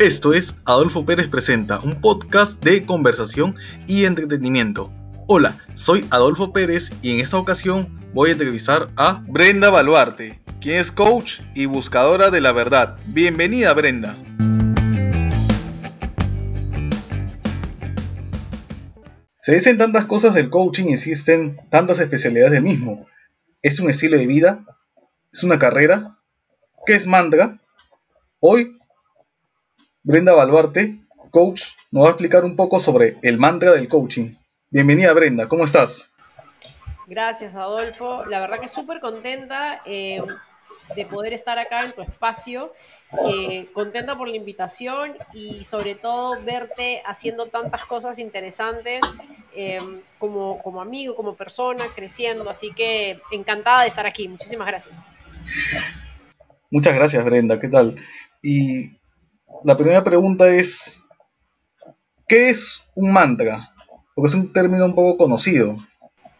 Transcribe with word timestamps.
Esto 0.00 0.32
es 0.32 0.56
Adolfo 0.64 1.06
Pérez 1.06 1.28
Presenta, 1.28 1.78
un 1.78 2.00
podcast 2.00 2.60
de 2.64 2.84
conversación 2.84 3.54
y 3.86 4.06
entretenimiento. 4.06 4.92
Hola, 5.28 5.56
soy 5.76 6.04
Adolfo 6.10 6.52
Pérez 6.52 6.90
y 7.00 7.12
en 7.12 7.20
esta 7.20 7.38
ocasión 7.38 7.96
voy 8.12 8.30
a 8.30 8.32
entrevistar 8.32 8.88
a 8.96 9.22
Brenda 9.28 9.70
Baluarte, 9.70 10.40
quien 10.60 10.80
es 10.80 10.90
coach 10.90 11.42
y 11.54 11.66
buscadora 11.66 12.32
de 12.32 12.40
la 12.40 12.50
verdad. 12.50 12.98
Bienvenida 13.06 13.72
Brenda. 13.72 14.16
Se 19.36 19.54
dicen 19.54 19.78
tantas 19.78 20.06
cosas 20.06 20.34
del 20.34 20.50
coaching 20.50 20.88
existen 20.88 21.60
tantas 21.70 22.00
especialidades 22.00 22.50
del 22.50 22.64
mismo. 22.64 23.06
¿Es 23.62 23.78
un 23.78 23.88
estilo 23.88 24.18
de 24.18 24.26
vida? 24.26 24.64
¿Es 25.32 25.44
una 25.44 25.60
carrera? 25.60 26.18
¿Qué 26.84 26.96
es 26.96 27.06
mantra? 27.06 27.60
Hoy 28.40 28.76
Brenda 30.06 30.34
Baluarte, 30.34 30.98
coach, 31.30 31.62
nos 31.90 32.04
va 32.04 32.08
a 32.08 32.10
explicar 32.10 32.44
un 32.44 32.56
poco 32.56 32.78
sobre 32.78 33.16
el 33.22 33.38
mantra 33.38 33.72
del 33.72 33.88
coaching. 33.88 34.34
Bienvenida 34.68 35.14
Brenda, 35.14 35.48
¿cómo 35.48 35.64
estás? 35.64 36.10
Gracias 37.06 37.56
Adolfo, 37.56 38.26
la 38.26 38.40
verdad 38.40 38.60
que 38.60 38.68
súper 38.68 39.00
contenta 39.00 39.80
eh, 39.86 40.22
de 40.94 41.06
poder 41.06 41.32
estar 41.32 41.58
acá 41.58 41.86
en 41.86 41.94
tu 41.94 42.02
espacio, 42.02 42.74
eh, 43.26 43.70
contenta 43.72 44.14
por 44.14 44.28
la 44.28 44.36
invitación 44.36 45.14
y 45.32 45.64
sobre 45.64 45.94
todo 45.94 46.38
verte 46.42 47.02
haciendo 47.06 47.46
tantas 47.46 47.86
cosas 47.86 48.18
interesantes 48.18 49.00
eh, 49.56 49.80
como, 50.18 50.62
como 50.62 50.82
amigo, 50.82 51.16
como 51.16 51.34
persona, 51.34 51.86
creciendo, 51.94 52.50
así 52.50 52.74
que 52.74 53.22
encantada 53.32 53.80
de 53.80 53.88
estar 53.88 54.04
aquí, 54.04 54.28
muchísimas 54.28 54.66
gracias. 54.66 55.02
Muchas 56.70 56.94
gracias 56.94 57.24
Brenda, 57.24 57.58
¿qué 57.58 57.68
tal? 57.68 57.96
Y 58.42 58.98
la 59.62 59.76
primera 59.76 60.02
pregunta 60.02 60.48
es, 60.48 61.00
¿qué 62.26 62.50
es 62.50 62.82
un 62.94 63.12
mantra? 63.12 63.72
Porque 64.14 64.28
es 64.28 64.34
un 64.34 64.52
término 64.52 64.86
un 64.86 64.94
poco 64.94 65.16
conocido. 65.16 65.76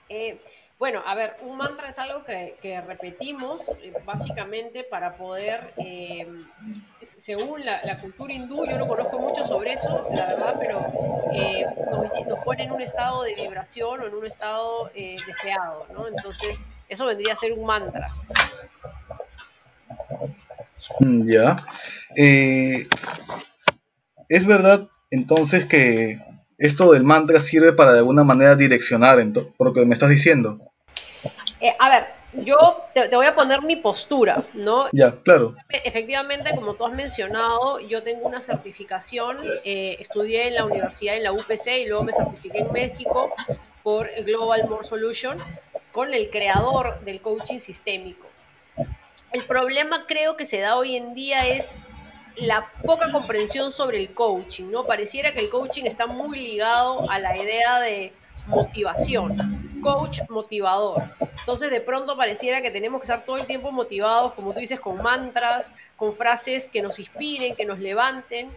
Eh, 0.08 0.40
bueno, 0.78 1.02
a 1.06 1.14
ver, 1.14 1.36
un 1.42 1.56
mantra 1.56 1.88
es 1.88 1.98
algo 1.98 2.24
que, 2.24 2.82
repetimos 2.86 3.70
eh, 3.82 3.92
básicamente 4.04 4.84
para 4.84 5.16
poder, 5.16 5.72
eh, 5.78 6.26
según 7.00 7.64
la, 7.64 8.00
cultura 8.00 8.34
hindú, 8.34 8.66
yo 8.66 8.76
no 8.76 8.86
conozco 8.86 9.18
mucho 9.18 9.44
sobre 9.44 9.72
eso, 9.72 10.08
la 10.10 10.26
verdad, 10.26 10.56
pero 10.58 10.80
nos, 11.90 12.26
nos, 12.26 12.38
pone 12.44 12.64
en 12.64 12.72
un 12.72 12.82
estado 12.82 13.22
de 13.22 13.34
vibración 13.34 14.00
o 14.00 14.06
en 14.06 14.14
un 14.14 14.26
estado 14.26 14.90
deseado, 14.94 15.86
¿no? 15.92 16.08
Entonces, 16.08 16.66
eso 16.88 17.06
vendría 17.06 17.32
a 17.32 17.36
ser 17.36 17.52
un 17.52 17.64
mantra. 17.64 18.08
Mm, 21.00 21.30
ya. 21.30 21.56
Eh, 22.16 22.86
¿Es 24.28 24.46
verdad 24.46 24.88
entonces 25.10 25.66
que 25.66 26.20
esto 26.58 26.92
del 26.92 27.04
mantra 27.04 27.40
sirve 27.40 27.72
para 27.72 27.92
de 27.92 27.98
alguna 27.98 28.24
manera 28.24 28.54
direccionar 28.54 29.18
por 29.56 29.66
lo 29.66 29.72
que 29.72 29.84
me 29.84 29.94
estás 29.94 30.08
diciendo? 30.08 30.58
Eh, 31.60 31.72
a 31.78 31.88
ver, 31.88 32.06
yo 32.32 32.84
te, 32.92 33.14
voy 33.14 33.26
a 33.26 33.34
poner 33.34 33.62
mi 33.62 33.76
postura, 33.76 34.44
¿no? 34.54 34.86
Ya, 34.92 35.16
claro. 35.22 35.54
Efectivamente, 35.68 36.50
como 36.54 36.74
tú 36.74 36.86
has 36.86 36.92
mencionado, 36.92 37.80
yo 37.80 38.02
tengo 38.02 38.26
una 38.26 38.40
certificación, 38.40 39.38
eh, 39.64 39.96
estudié 40.00 40.48
en 40.48 40.54
la 40.54 40.64
universidad, 40.64 41.16
en 41.16 41.22
la 41.22 41.32
UPC, 41.32 41.82
y 41.82 41.88
luego 41.88 42.04
me 42.04 42.12
certifiqué 42.12 42.58
en 42.58 42.72
México 42.72 43.32
por 43.82 44.10
Global 44.24 44.68
More 44.68 44.84
Solution 44.84 45.38
con 45.92 46.12
el 46.12 46.28
creador 46.30 47.00
del 47.04 47.20
coaching 47.20 47.58
sistémico. 47.58 48.26
El 49.34 49.42
problema 49.46 50.06
creo 50.06 50.36
que 50.36 50.44
se 50.44 50.60
da 50.60 50.76
hoy 50.76 50.94
en 50.94 51.12
día 51.12 51.48
es 51.48 51.76
la 52.36 52.70
poca 52.84 53.10
comprensión 53.10 53.72
sobre 53.72 53.98
el 53.98 54.14
coaching, 54.14 54.70
¿no? 54.70 54.86
Pareciera 54.86 55.32
que 55.32 55.40
el 55.40 55.48
coaching 55.48 55.86
está 55.86 56.06
muy 56.06 56.38
ligado 56.38 57.10
a 57.10 57.18
la 57.18 57.36
idea 57.36 57.80
de 57.80 58.12
motivación, 58.46 59.80
coach 59.82 60.20
motivador. 60.28 61.02
Entonces 61.40 61.72
de 61.72 61.80
pronto 61.80 62.16
pareciera 62.16 62.62
que 62.62 62.70
tenemos 62.70 63.00
que 63.00 63.06
estar 63.06 63.24
todo 63.24 63.36
el 63.36 63.46
tiempo 63.46 63.72
motivados, 63.72 64.34
como 64.34 64.52
tú 64.52 64.60
dices, 64.60 64.78
con 64.78 65.02
mantras, 65.02 65.72
con 65.96 66.12
frases 66.12 66.68
que 66.68 66.80
nos 66.80 67.00
inspiren, 67.00 67.56
que 67.56 67.64
nos 67.64 67.80
levanten, 67.80 68.56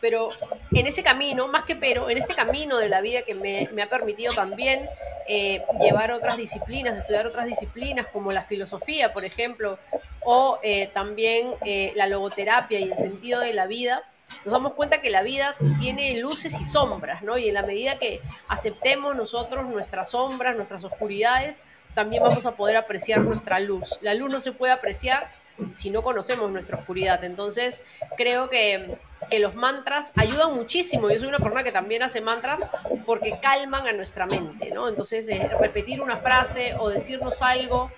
pero 0.00 0.28
en 0.72 0.86
ese 0.86 1.02
camino, 1.02 1.48
más 1.48 1.64
que 1.64 1.76
pero, 1.76 2.10
en 2.10 2.18
este 2.18 2.34
camino 2.34 2.78
de 2.78 2.88
la 2.88 3.00
vida 3.00 3.22
que 3.22 3.34
me, 3.34 3.82
ha 3.82 3.88
permitido 3.88 4.34
también 4.34 4.88
eh, 5.28 5.62
llevar 5.80 6.12
otras 6.12 6.36
disciplinas, 6.36 6.98
estudiar 6.98 7.26
otras 7.26 7.46
disciplinas 7.46 8.06
como 8.08 8.32
la 8.32 8.42
filosofía, 8.42 9.12
por 9.12 9.24
ejemplo, 9.24 9.78
o 10.24 10.58
eh, 10.62 10.90
también 10.92 11.54
eh, 11.64 11.92
la 11.96 12.06
logoterapia 12.06 12.78
y 12.80 12.84
el 12.84 12.96
sentido 12.96 13.40
de 13.40 13.52
la 13.52 13.66
vida, 13.66 14.02
nos 14.44 14.52
damos 14.52 14.74
cuenta 14.74 15.00
que 15.00 15.10
la 15.10 15.22
vida 15.22 15.54
tiene 15.78 16.20
luces 16.20 16.58
y 16.58 16.64
sombras, 16.64 17.22
¿no? 17.22 17.38
Y 17.38 17.48
en 17.48 17.54
la 17.54 17.62
medida 17.62 17.98
que 17.98 18.20
aceptemos 18.48 19.14
nosotros 19.14 19.66
nuestras 19.66 20.10
sombras, 20.10 20.56
nuestras 20.56 20.84
oscuridades, 20.84 21.62
también 21.94 22.22
vamos 22.22 22.44
a 22.44 22.52
poder 22.52 22.76
apreciar 22.76 23.20
nuestra 23.20 23.58
luz. 23.60 23.98
La 24.02 24.14
luz 24.14 24.30
no 24.30 24.40
se 24.40 24.52
puede 24.52 24.72
apreciar 24.72 25.30
si 25.72 25.90
no 25.90 26.02
conocemos 26.02 26.50
nuestra 26.50 26.78
oscuridad. 26.78 27.22
Entonces, 27.24 27.82
creo 28.16 28.48
que, 28.50 28.98
los 29.40 29.54
mantras 29.54 30.12
ayudan 30.14 30.54
muchísimo. 30.54 31.10
Yo 31.10 31.18
soy 31.18 31.28
una 31.28 31.38
persona 31.38 31.64
que 31.64 31.72
también 31.72 32.02
hace 32.02 32.20
mantras 32.20 32.68
porque 33.04 33.38
calman 33.42 33.86
a 33.86 33.92
nuestra 33.92 34.26
mente, 34.26 34.70
¿no? 34.70 34.88
Entonces, 34.88 35.28
eh, 35.28 35.50
repetir 35.58 36.00
una 36.00 36.16
frase 36.16 36.74
o 36.78 36.88
decirnos 36.88 37.42
algo, 37.42 37.90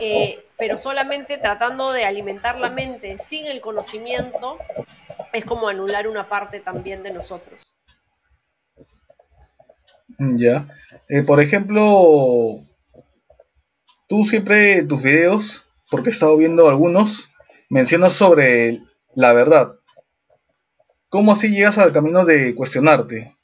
eh, 0.00 0.44
pero 0.58 0.76
solamente 0.76 1.38
tratando 1.38 1.92
de 1.92 2.04
alimentar 2.04 2.58
la 2.58 2.68
mente 2.68 3.18
sin 3.18 3.46
el 3.46 3.60
conocimiento, 3.60 4.58
es 5.32 5.44
como 5.44 5.68
anular 5.68 6.06
una 6.06 6.28
parte 6.28 6.60
también 6.60 7.02
de 7.02 7.12
nosotros. 7.12 7.62
Ya. 10.18 10.68
Eh, 11.08 11.22
por 11.22 11.40
ejemplo, 11.40 12.60
tú 14.08 14.24
siempre 14.24 14.82
tus 14.82 15.02
videos 15.02 15.63
porque 15.94 16.10
he 16.10 16.12
estado 16.12 16.36
viendo 16.36 16.68
algunos, 16.68 17.30
mencionas 17.70 18.14
sobre 18.14 18.82
la 19.14 19.32
verdad. 19.32 19.76
¿Cómo 21.08 21.30
así 21.30 21.50
llegas 21.50 21.78
al 21.78 21.92
camino 21.92 22.24
de 22.24 22.52
cuestionarte? 22.56 23.36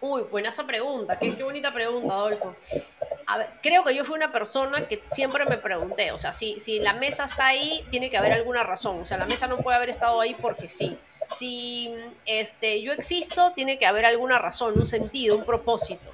Uy, 0.00 0.22
buena 0.30 0.48
esa 0.48 0.66
pregunta, 0.66 1.18
qué, 1.18 1.32
bonita 1.42 1.74
pregunta, 1.74 2.14
Adolfo. 2.14 2.56
creo 3.62 3.84
que 3.84 3.94
yo 3.94 4.02
fui 4.02 4.16
una 4.16 4.32
persona 4.32 4.88
que 4.88 5.02
siempre 5.10 5.44
me 5.44 5.58
pregunté, 5.58 6.10
o 6.10 6.16
sea, 6.16 6.32
si, 6.32 6.58
si 6.58 6.78
la 6.78 6.94
mesa 6.94 7.26
está 7.26 7.48
ahí, 7.48 7.84
tiene 7.90 8.08
que 8.08 8.16
haber 8.16 8.32
alguna 8.32 8.62
razón, 8.62 9.02
o 9.02 9.04
sea, 9.04 9.18
la 9.18 9.26
mesa 9.26 9.46
no 9.46 9.58
puede 9.58 9.76
haber 9.76 9.90
estado 9.90 10.18
ahí 10.18 10.34
porque 10.40 10.70
sí. 10.70 10.96
Si 11.28 11.94
este, 12.24 12.80
yo 12.80 12.94
existo, 12.94 13.50
tiene 13.54 13.78
que 13.78 13.84
haber 13.84 14.06
alguna 14.06 14.38
razón, 14.38 14.78
un 14.78 14.86
sentido, 14.86 15.36
un 15.36 15.44
propósito. 15.44 16.10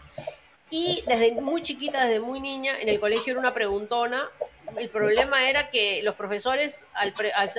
Y 0.69 1.05
desde 1.07 1.41
muy 1.41 1.63
chiquita, 1.63 2.07
desde 2.07 2.19
muy 2.19 2.41
niña, 2.41 2.73
en 2.81 2.89
el 2.89 2.99
colegio 2.99 3.31
era 3.31 3.39
una 3.39 3.55
preguntona 3.55 4.29
el 4.77 4.89
problema 4.89 5.49
era 5.49 5.71
que 5.71 6.03
los 6.03 6.15
profesores, 6.15 6.87
al, 6.95 7.15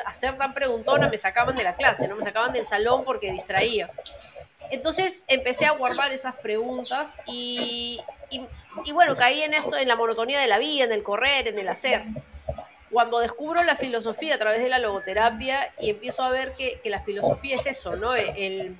hacer 0.06 0.38
tan 0.38 0.54
preguntona, 0.54 1.10
me 1.10 1.18
sacaban 1.18 1.56
de 1.56 1.64
la 1.64 1.76
clase, 1.76 2.08
no 2.08 2.16
me 2.16 2.24
sacaban 2.24 2.54
del 2.54 2.66
salón 2.66 3.04
porque 3.04 3.32
distraía. 3.32 3.90
Entonces 4.72 5.24
empecé 5.28 5.66
a 5.66 5.72
guardar 5.72 6.12
esas 6.12 6.36
preguntas 6.36 7.20
y, 7.28 8.02
y, 8.30 8.92
bueno, 8.92 9.16
caí 9.16 9.44
en 9.44 9.54
esto, 9.54 9.78
en 9.78 9.88
la 9.88 9.96
monotonía 9.96 10.40
de 10.40 10.48
la 10.48 10.58
vida, 10.58 10.86
en 10.86 10.92
el 10.92 11.04
correr, 11.04 11.48
en 11.48 11.60
el 11.60 11.68
hacer. 11.68 12.04
Cuando 12.90 13.20
descubro 13.20 13.64
la 13.64 13.76
filosofía 13.76 14.36
a 14.36 14.38
través 14.38 14.62
de 14.62 14.70
la 14.70 14.80
logoterapia 14.80 15.74
y 15.80 15.92
empiezo 15.92 16.24
a 16.24 16.30
ver 16.30 16.54
que, 16.54 16.80
que 16.82 16.90
la 16.90 17.00
filosofía 17.00 17.56
es 17.56 17.66
eso, 17.66 17.96
¿no? 17.96 18.16
El, 18.16 18.78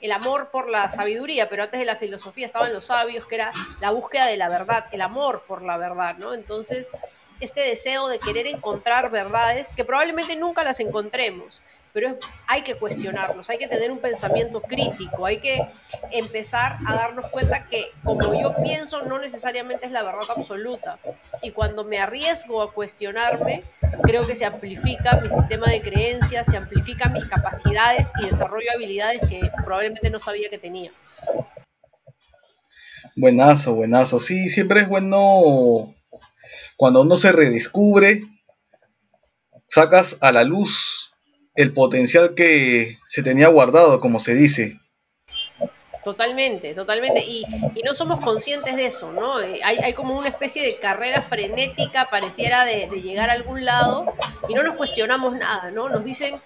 el 0.00 0.12
amor 0.12 0.50
por 0.50 0.68
la 0.68 0.88
sabiduría, 0.90 1.48
pero 1.48 1.64
antes 1.64 1.80
de 1.80 1.86
la 1.86 1.96
filosofía 1.96 2.46
estaban 2.46 2.72
los 2.72 2.86
sabios, 2.86 3.26
que 3.26 3.34
era 3.34 3.52
la 3.80 3.90
búsqueda 3.90 4.26
de 4.26 4.36
la 4.36 4.48
verdad, 4.48 4.86
el 4.92 5.00
amor 5.00 5.42
por 5.46 5.62
la 5.62 5.76
verdad, 5.76 6.16
¿no? 6.18 6.34
Entonces 6.34 6.92
este 7.40 7.60
deseo 7.60 8.08
de 8.08 8.18
querer 8.18 8.46
encontrar 8.46 9.10
verdades 9.10 9.72
que 9.72 9.84
probablemente 9.84 10.36
nunca 10.36 10.64
las 10.64 10.80
encontremos, 10.80 11.62
pero 11.92 12.18
hay 12.46 12.62
que 12.62 12.76
cuestionarlos, 12.76 13.50
hay 13.50 13.58
que 13.58 13.66
tener 13.66 13.90
un 13.90 13.98
pensamiento 13.98 14.60
crítico, 14.60 15.26
hay 15.26 15.38
que 15.38 15.66
empezar 16.12 16.76
a 16.86 16.94
darnos 16.94 17.28
cuenta 17.28 17.66
que 17.66 17.86
como 18.04 18.40
yo 18.40 18.54
pienso 18.62 19.02
no 19.02 19.18
necesariamente 19.18 19.86
es 19.86 19.92
la 19.92 20.02
verdad 20.02 20.24
absoluta. 20.36 20.98
Y 21.42 21.52
cuando 21.52 21.84
me 21.84 21.98
arriesgo 21.98 22.62
a 22.62 22.72
cuestionarme, 22.72 23.62
creo 24.02 24.26
que 24.26 24.34
se 24.34 24.44
amplifica 24.44 25.20
mi 25.20 25.28
sistema 25.28 25.70
de 25.70 25.80
creencias, 25.80 26.46
se 26.46 26.56
amplifican 26.56 27.12
mis 27.12 27.26
capacidades 27.26 28.12
y 28.20 28.26
desarrollo 28.26 28.70
habilidades 28.72 29.20
que 29.28 29.50
probablemente 29.64 30.10
no 30.10 30.18
sabía 30.18 30.48
que 30.50 30.58
tenía. 30.58 30.92
Buenazo, 33.16 33.74
buenazo. 33.74 34.20
Sí, 34.20 34.48
siempre 34.50 34.82
es 34.82 34.88
bueno 34.88 35.94
cuando 36.78 37.02
uno 37.02 37.16
se 37.16 37.32
redescubre, 37.32 38.22
sacas 39.66 40.16
a 40.20 40.30
la 40.30 40.44
luz 40.44 41.12
el 41.56 41.72
potencial 41.74 42.36
que 42.36 42.98
se 43.08 43.24
tenía 43.24 43.48
guardado, 43.48 44.00
como 44.00 44.20
se 44.20 44.32
dice. 44.36 44.78
Totalmente, 46.04 46.74
totalmente. 46.74 47.24
Y, 47.26 47.44
no 47.84 47.94
somos 47.94 48.20
conscientes 48.20 48.76
de 48.76 48.86
eso, 48.86 49.10
¿no? 49.10 49.40
Eh, 49.40 49.60
hay, 49.64 49.92
como 49.92 50.16
una 50.16 50.28
especie 50.28 50.62
de 50.62 50.78
carrera 50.78 51.20
frenética, 51.20 52.08
pareciera 52.10 52.64
de, 52.64 52.86
llegar 53.02 53.28
a 53.28 53.32
algún 53.32 53.64
lado, 53.64 54.06
y 54.48 54.54
no 54.54 54.62
nos 54.62 54.76
cuestionamos 54.76 55.34
nada, 55.34 55.72
¿no? 55.72 55.88
Nos 55.88 56.04
dicen, 56.04 56.40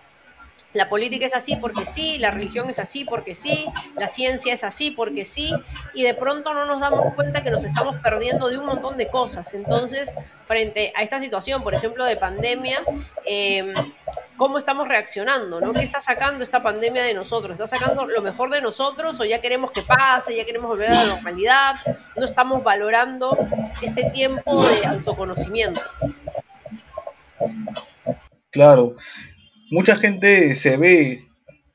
la 0.75 0.89
política 0.89 1.27
es 1.27 1.35
así 1.35 1.57
porque 1.57 1.85
sí, 1.85 2.19
la 2.19 2.31
religión 2.31 2.71
es 2.71 2.79
así 2.79 3.05
porque 3.05 3.35
sí, 3.35 3.67
la 3.97 4.09
ciencia 4.09 4.53
es 4.53 4.65
así 4.65 4.91
porque 4.91 5.25
sí, 5.25 5.53
y 5.95 6.03
de 6.03 6.15
pronto 6.15 6.55
no 6.55 6.65
nos 6.65 6.81
damos 6.81 7.15
cuenta 7.15 7.43
que 7.43 7.51
nos 7.51 7.65
estamos 7.65 7.97
perdiendo 7.97 8.49
de 8.49 8.59
un 8.59 8.67
montón 8.67 8.97
de 8.97 9.09
cosas. 9.09 9.53
Entonces, 9.55 10.15
frente 10.43 10.93
a 10.97 11.03
esta 11.03 11.19
situación, 11.19 11.63
por 11.63 11.75
ejemplo, 11.75 12.05
de 12.05 12.17
pandemia, 12.17 12.83
eh, 13.27 13.73
¿cómo 14.37 14.59
estamos 14.59 14.89
reaccionando? 14.89 15.61
¿no? 15.61 15.73
¿Qué 15.73 15.83
está 15.83 16.01
sacando 16.01 16.43
esta 16.43 16.63
pandemia 16.63 17.03
de 17.05 17.15
nosotros? 17.15 17.53
¿Está 17.53 17.67
sacando 17.67 18.07
lo 18.07 18.23
mejor 18.23 18.51
de 18.51 18.61
nosotros 18.61 19.21
o 19.21 19.25
ya 19.25 19.41
queremos 19.41 19.71
que 19.73 19.83
pase, 19.83 20.35
ya 20.35 20.45
queremos 20.45 20.69
volver 20.69 20.91
a 20.91 21.05
la 21.05 21.05
normalidad? 21.05 21.75
No 22.17 22.25
estamos 22.25 22.65
valorando 22.65 23.37
este 23.83 24.11
tiempo 24.11 24.65
de 24.65 24.87
autoconocimiento. 24.87 25.81
Claro, 28.51 28.97
mucha 29.73 29.97
gente 29.97 30.55
se 30.55 30.77
ve 30.77 31.25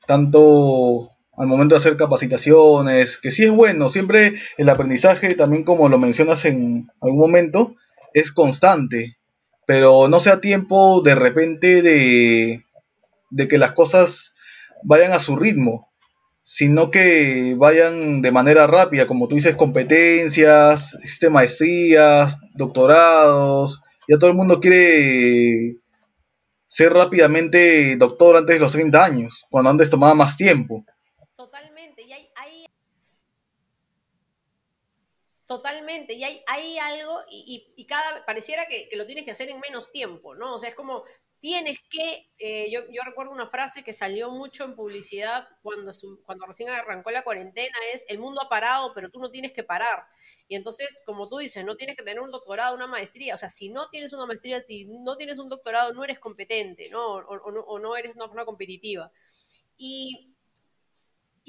tanto 0.06 1.10
al 1.36 1.46
momento 1.48 1.74
de 1.74 1.80
hacer 1.80 1.96
capacitaciones, 1.96 3.18
que 3.18 3.32
sí 3.32 3.44
es 3.44 3.50
bueno, 3.50 3.90
siempre 3.90 4.34
el 4.56 4.68
aprendizaje, 4.68 5.34
también 5.34 5.64
como 5.64 5.88
lo 5.88 5.98
mencionas 5.98 6.44
en 6.44 6.88
algún 7.00 7.18
momento, 7.18 7.74
es 8.14 8.32
constante, 8.32 9.18
pero 9.66 10.08
no 10.08 10.20
sea 10.20 10.40
tiempo 10.40 11.02
de 11.02 11.16
repente 11.16 11.82
de, 11.82 12.62
de 13.30 13.48
que 13.48 13.58
las 13.58 13.72
cosas 13.72 14.36
vayan 14.84 15.10
a 15.10 15.18
su 15.18 15.36
ritmo, 15.36 15.90
sino 16.44 16.92
que 16.92 17.56
vayan 17.58 18.22
de 18.22 18.30
manera 18.30 18.68
rápida, 18.68 19.08
como 19.08 19.26
tú 19.26 19.34
dices, 19.34 19.56
competencias, 19.56 20.96
este, 21.02 21.30
maestrías, 21.30 22.38
doctorados, 22.54 23.82
ya 24.08 24.18
todo 24.18 24.30
el 24.30 24.36
mundo 24.36 24.60
quiere 24.60 25.78
ser 26.68 26.92
rápidamente 26.92 27.96
doctor 27.96 28.36
antes 28.36 28.54
de 28.54 28.60
los 28.60 28.72
30 28.72 29.04
años, 29.04 29.44
cuando 29.50 29.70
antes 29.70 29.90
tomaba 29.90 30.14
más 30.14 30.36
tiempo. 30.36 30.84
Totalmente, 31.34 32.02
y 32.02 32.12
hay, 32.12 32.28
Totalmente, 35.46 36.12
y 36.12 36.24
hay, 36.24 36.42
hay 36.46 36.78
algo, 36.78 37.22
y, 37.30 37.86
cada, 37.86 38.24
pareciera 38.26 38.66
que, 38.66 38.90
lo 38.92 39.06
tienes 39.06 39.24
que 39.24 39.30
hacer 39.30 39.48
en 39.48 39.60
menos 39.60 39.90
tiempo, 39.90 40.34
¿no? 40.34 40.54
O 40.54 40.58
sea, 40.58 40.68
es 40.68 40.74
como, 40.74 41.04
tienes 41.40 41.78
que, 41.88 42.30
eh, 42.38 42.70
yo, 42.70 42.82
recuerdo 43.04 43.32
una 43.32 43.46
frase 43.46 43.84
que 43.84 43.92
salió 43.92 44.30
mucho 44.30 44.64
en 44.64 44.74
publicidad 44.74 45.48
cuando, 45.62 45.92
cuando 46.24 46.46
recién 46.46 46.68
arrancó 46.70 47.10
la 47.10 47.22
cuarentena, 47.22 47.76
es, 47.92 48.04
el 48.08 48.18
mundo 48.18 48.42
ha 48.42 48.48
parado, 48.48 48.92
pero 48.94 49.10
tú 49.10 49.20
no 49.20 49.30
tienes 49.30 49.52
que 49.52 49.62
parar. 49.62 50.04
Y 50.48 50.56
entonces, 50.56 51.02
como 51.06 51.28
tú 51.28 51.38
dices, 51.38 51.64
no 51.64 51.76
tienes 51.76 51.96
que 51.96 52.02
tener 52.02 52.20
un 52.20 52.30
doctorado, 52.30 52.74
una 52.74 52.86
maestría. 52.86 53.34
O 53.34 53.38
sea, 53.38 53.50
si 53.50 53.68
no 53.68 53.88
tienes 53.90 54.12
una 54.12 54.26
maestría, 54.26 54.64
no 54.88 55.16
tienes 55.16 55.38
un 55.38 55.48
doctorado, 55.48 55.92
no 55.92 56.04
eres 56.04 56.18
competente, 56.18 56.88
¿no? 56.90 57.16
O, 57.16 57.78
no, 57.78 57.96
eres 57.96 58.14
una 58.16 58.44
competitiva. 58.44 59.12
Y 59.76 60.34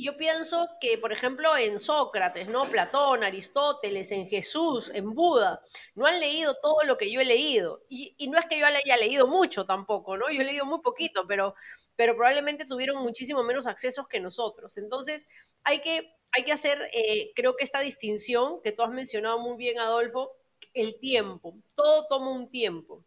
yo 0.04 0.18
pienso 0.18 0.69
que, 0.80 0.98
por 0.98 1.12
ejemplo, 1.12 1.57
en 1.57 1.80
Sócrates, 1.80 2.48
¿no? 2.48 2.69
Platón, 2.69 3.24
Aristóteles, 3.24 4.12
en 4.12 4.28
Jesús, 4.28 4.92
en 4.94 5.13
Buda, 5.13 5.62
no 5.96 6.06
han 6.06 6.19
leído 6.19 6.56
todo 6.62 6.84
lo 6.84 6.98
que 6.98 7.12
yo 7.12 7.19
he 7.22 7.25
leído. 7.25 7.84
Y, 7.90 8.16
no 8.30 8.38
es 8.38 8.46
que 8.46 8.60
yo 8.60 8.66
haya 8.66 8.98
leído 8.98 9.28
mucho 9.28 9.66
tampoco, 9.66 10.18
¿no? 10.18 10.30
Yo 10.30 10.42
he 10.42 10.46
leído 10.46 10.66
muy 10.66 10.80
poquito, 10.81 11.28
pero, 11.28 11.56
probablemente 11.96 12.66
tuvieron 12.66 13.01
muchísimo 13.04 13.44
menos 13.44 13.68
accesos 13.68 14.07
que 14.07 14.19
nosotros. 14.22 14.78
Entonces, 14.78 15.28
hay 15.63 15.81
que, 15.81 16.13
hacer, 16.51 16.90
eh, 16.94 17.31
creo 17.36 17.56
que 17.56 17.63
esta 17.66 17.81
distinción 17.81 18.62
que 18.62 18.72
tú 18.72 18.84
has 18.84 18.92
mencionado 18.92 19.40
muy 19.40 19.57
bien, 19.57 19.80
Adolfo, 19.80 20.31
el 20.74 21.00
tiempo. 21.00 21.57
Todo 21.75 22.07
toma 22.07 22.31
un 22.31 22.50
tiempo. 22.50 23.04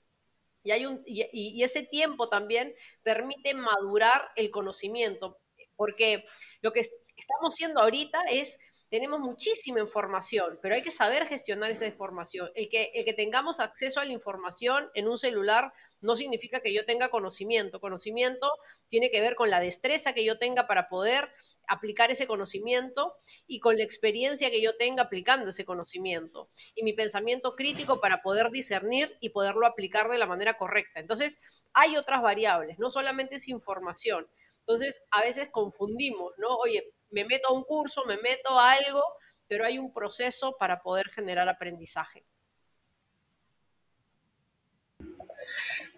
Y, 0.65 0.71
hay 0.73 0.87
y 1.07 1.63
ese 1.63 1.83
tiempo 1.85 2.29
también 2.29 2.75
permite 3.03 3.55
madurar 3.55 4.31
el 4.37 4.51
conocimiento 4.51 5.42
porque 5.77 6.25
lo 6.61 6.73
que 6.73 6.81
estamos 6.81 7.55
haciendo 7.55 7.81
ahorita 7.81 8.23
es, 8.31 8.59
tenemos 8.89 9.21
muchísima 9.21 9.81
información, 9.81 10.59
pero 10.61 10.75
hay 10.75 10.83
que 10.83 10.91
saber 10.91 11.27
gestionar 11.27 11.71
esa 11.71 11.87
información. 11.87 12.51
El 12.55 12.69
que, 12.69 12.91
el 12.95 13.05
que 13.07 13.15
tengamos 13.15 13.59
acceso 13.59 14.01
a 14.01 14.05
la 14.05 14.13
información 14.13 14.91
en 14.95 15.09
un 15.09 15.17
celular 15.17 15.73
no 16.03 16.15
significa 16.15 16.61
que 16.61 16.75
yo 16.75 16.85
tenga 16.85 17.09
conocimiento. 17.09 17.81
Conocimiento 17.81 18.51
tiene 18.89 19.11
que 19.11 19.23
ver 19.23 19.35
con 19.35 19.49
la 19.49 19.61
destreza 19.61 20.13
que 20.13 20.25
yo 20.25 20.39
tenga 20.39 20.67
para 20.67 20.91
poder 20.91 21.31
aplicar 21.69 22.11
ese 22.11 22.27
conocimiento 22.27 23.15
y 23.47 23.61
con 23.61 23.79
la 23.79 23.85
experiencia 23.85 24.51
que 24.51 24.61
yo 24.61 24.77
tenga 24.77 25.05
aplicando 25.05 25.49
ese 25.49 25.65
conocimiento 25.65 26.51
y 26.75 26.83
mi 26.83 26.93
pensamiento 26.93 27.55
crítico 27.57 28.01
para 28.01 28.21
poder 28.21 28.51
discernir 28.51 29.17
y 29.21 29.31
poderlo 29.31 29.67
aplicar 29.67 30.11
de 30.11 30.19
la 30.19 30.27
manera 30.27 30.59
correcta. 30.59 31.01
Entonces, 31.01 31.39
hay 31.73 31.97
otras 31.97 32.21
variables, 32.21 32.79
no 32.79 32.91
solamente 32.91 33.37
es 33.37 33.49
información, 33.49 34.29
entonces, 34.67 35.03
a 35.11 35.23
veces 35.23 35.49
confundimos, 35.51 36.33
¿no? 36.39 36.57
Oye, 36.57 36.93
me 37.11 37.25
meto 37.25 37.49
a 37.49 37.53
un 37.53 37.65
curso, 37.65 38.05
me 38.07 38.17
meto 38.17 38.59
a 38.59 38.73
algo, 38.73 39.03
pero 39.49 39.67
hay 39.67 39.79
un 39.79 39.93
proceso 39.93 40.57
para 40.59 40.83
poder 40.83 41.09
generar 41.11 41.49
aprendizaje. 41.49 42.25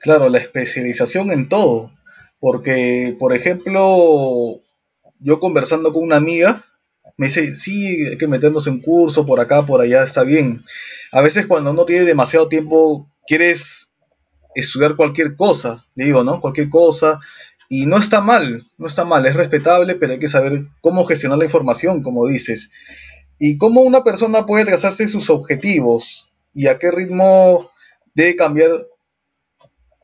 Claro, 0.00 0.28
la 0.28 0.38
especialización 0.38 1.30
en 1.30 1.48
todo. 1.48 1.92
Porque, 2.40 3.16
por 3.18 3.34
ejemplo, 3.34 4.60
yo 5.18 5.40
conversando 5.40 5.92
con 5.92 6.02
una 6.02 6.16
amiga, 6.16 6.64
me 7.16 7.26
dice, 7.26 7.54
sí, 7.54 8.06
hay 8.06 8.18
que 8.18 8.26
meternos 8.26 8.66
en 8.66 8.80
curso, 8.80 9.24
por 9.24 9.40
acá, 9.40 9.64
por 9.64 9.80
allá, 9.80 10.02
está 10.02 10.24
bien. 10.24 10.62
A 11.12 11.20
veces 11.20 11.46
cuando 11.46 11.72
no 11.72 11.84
tiene 11.84 12.04
demasiado 12.04 12.48
tiempo, 12.48 13.08
quieres 13.26 13.92
estudiar 14.54 14.96
cualquier 14.96 15.36
cosa, 15.36 15.86
digo, 15.94 16.24
¿no? 16.24 16.40
Cualquier 16.40 16.70
cosa, 16.70 17.20
y 17.76 17.86
no 17.86 17.98
está 17.98 18.20
mal, 18.20 18.68
no 18.78 18.86
está 18.86 19.04
mal, 19.04 19.26
es 19.26 19.34
respetable, 19.34 19.96
pero 19.96 20.12
hay 20.12 20.20
que 20.20 20.28
saber 20.28 20.66
cómo 20.80 21.04
gestionar 21.04 21.38
la 21.38 21.44
información, 21.44 22.04
como 22.04 22.24
dices. 22.28 22.70
Y 23.36 23.58
cómo 23.58 23.80
una 23.80 24.04
persona 24.04 24.46
puede 24.46 24.64
trazarse 24.64 25.08
sus 25.08 25.28
objetivos 25.28 26.30
y 26.52 26.68
a 26.68 26.78
qué 26.78 26.92
ritmo 26.92 27.72
debe 28.14 28.36
cambiar, 28.36 28.86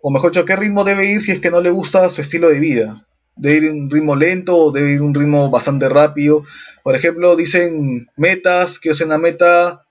o 0.03 0.11
mejor 0.11 0.33
dicho, 0.33 0.41
a 0.41 0.45
qué 0.45 0.57
ritmo 0.57 0.83
debe 0.83 1.07
ir 1.07 1.23
si 1.23 1.31
es 1.31 1.39
que 1.39 1.53
no 1.53 1.61
le 1.61 1.71
gusta 1.71 2.11
su 2.11 2.23
estilo 2.23 2.49
de 2.49 2.59
vida. 2.59 3.07
Debe 3.37 3.67
ir 3.67 3.71
un 3.71 3.89
ritmo 3.89 4.17
lento 4.17 4.57
o 4.57 4.73
debe 4.73 4.91
ir 4.91 5.01
un 5.01 5.15
ritmo 5.15 5.49
bastante 5.49 5.89
rápido. 5.89 6.43
Por 6.83 6.97
ejemplo, 6.97 7.37
dicen 7.37 8.09
metas, 8.17 8.81
que 8.81 8.91
es 8.91 9.01
una 9.01 9.17
meta 9.17 9.87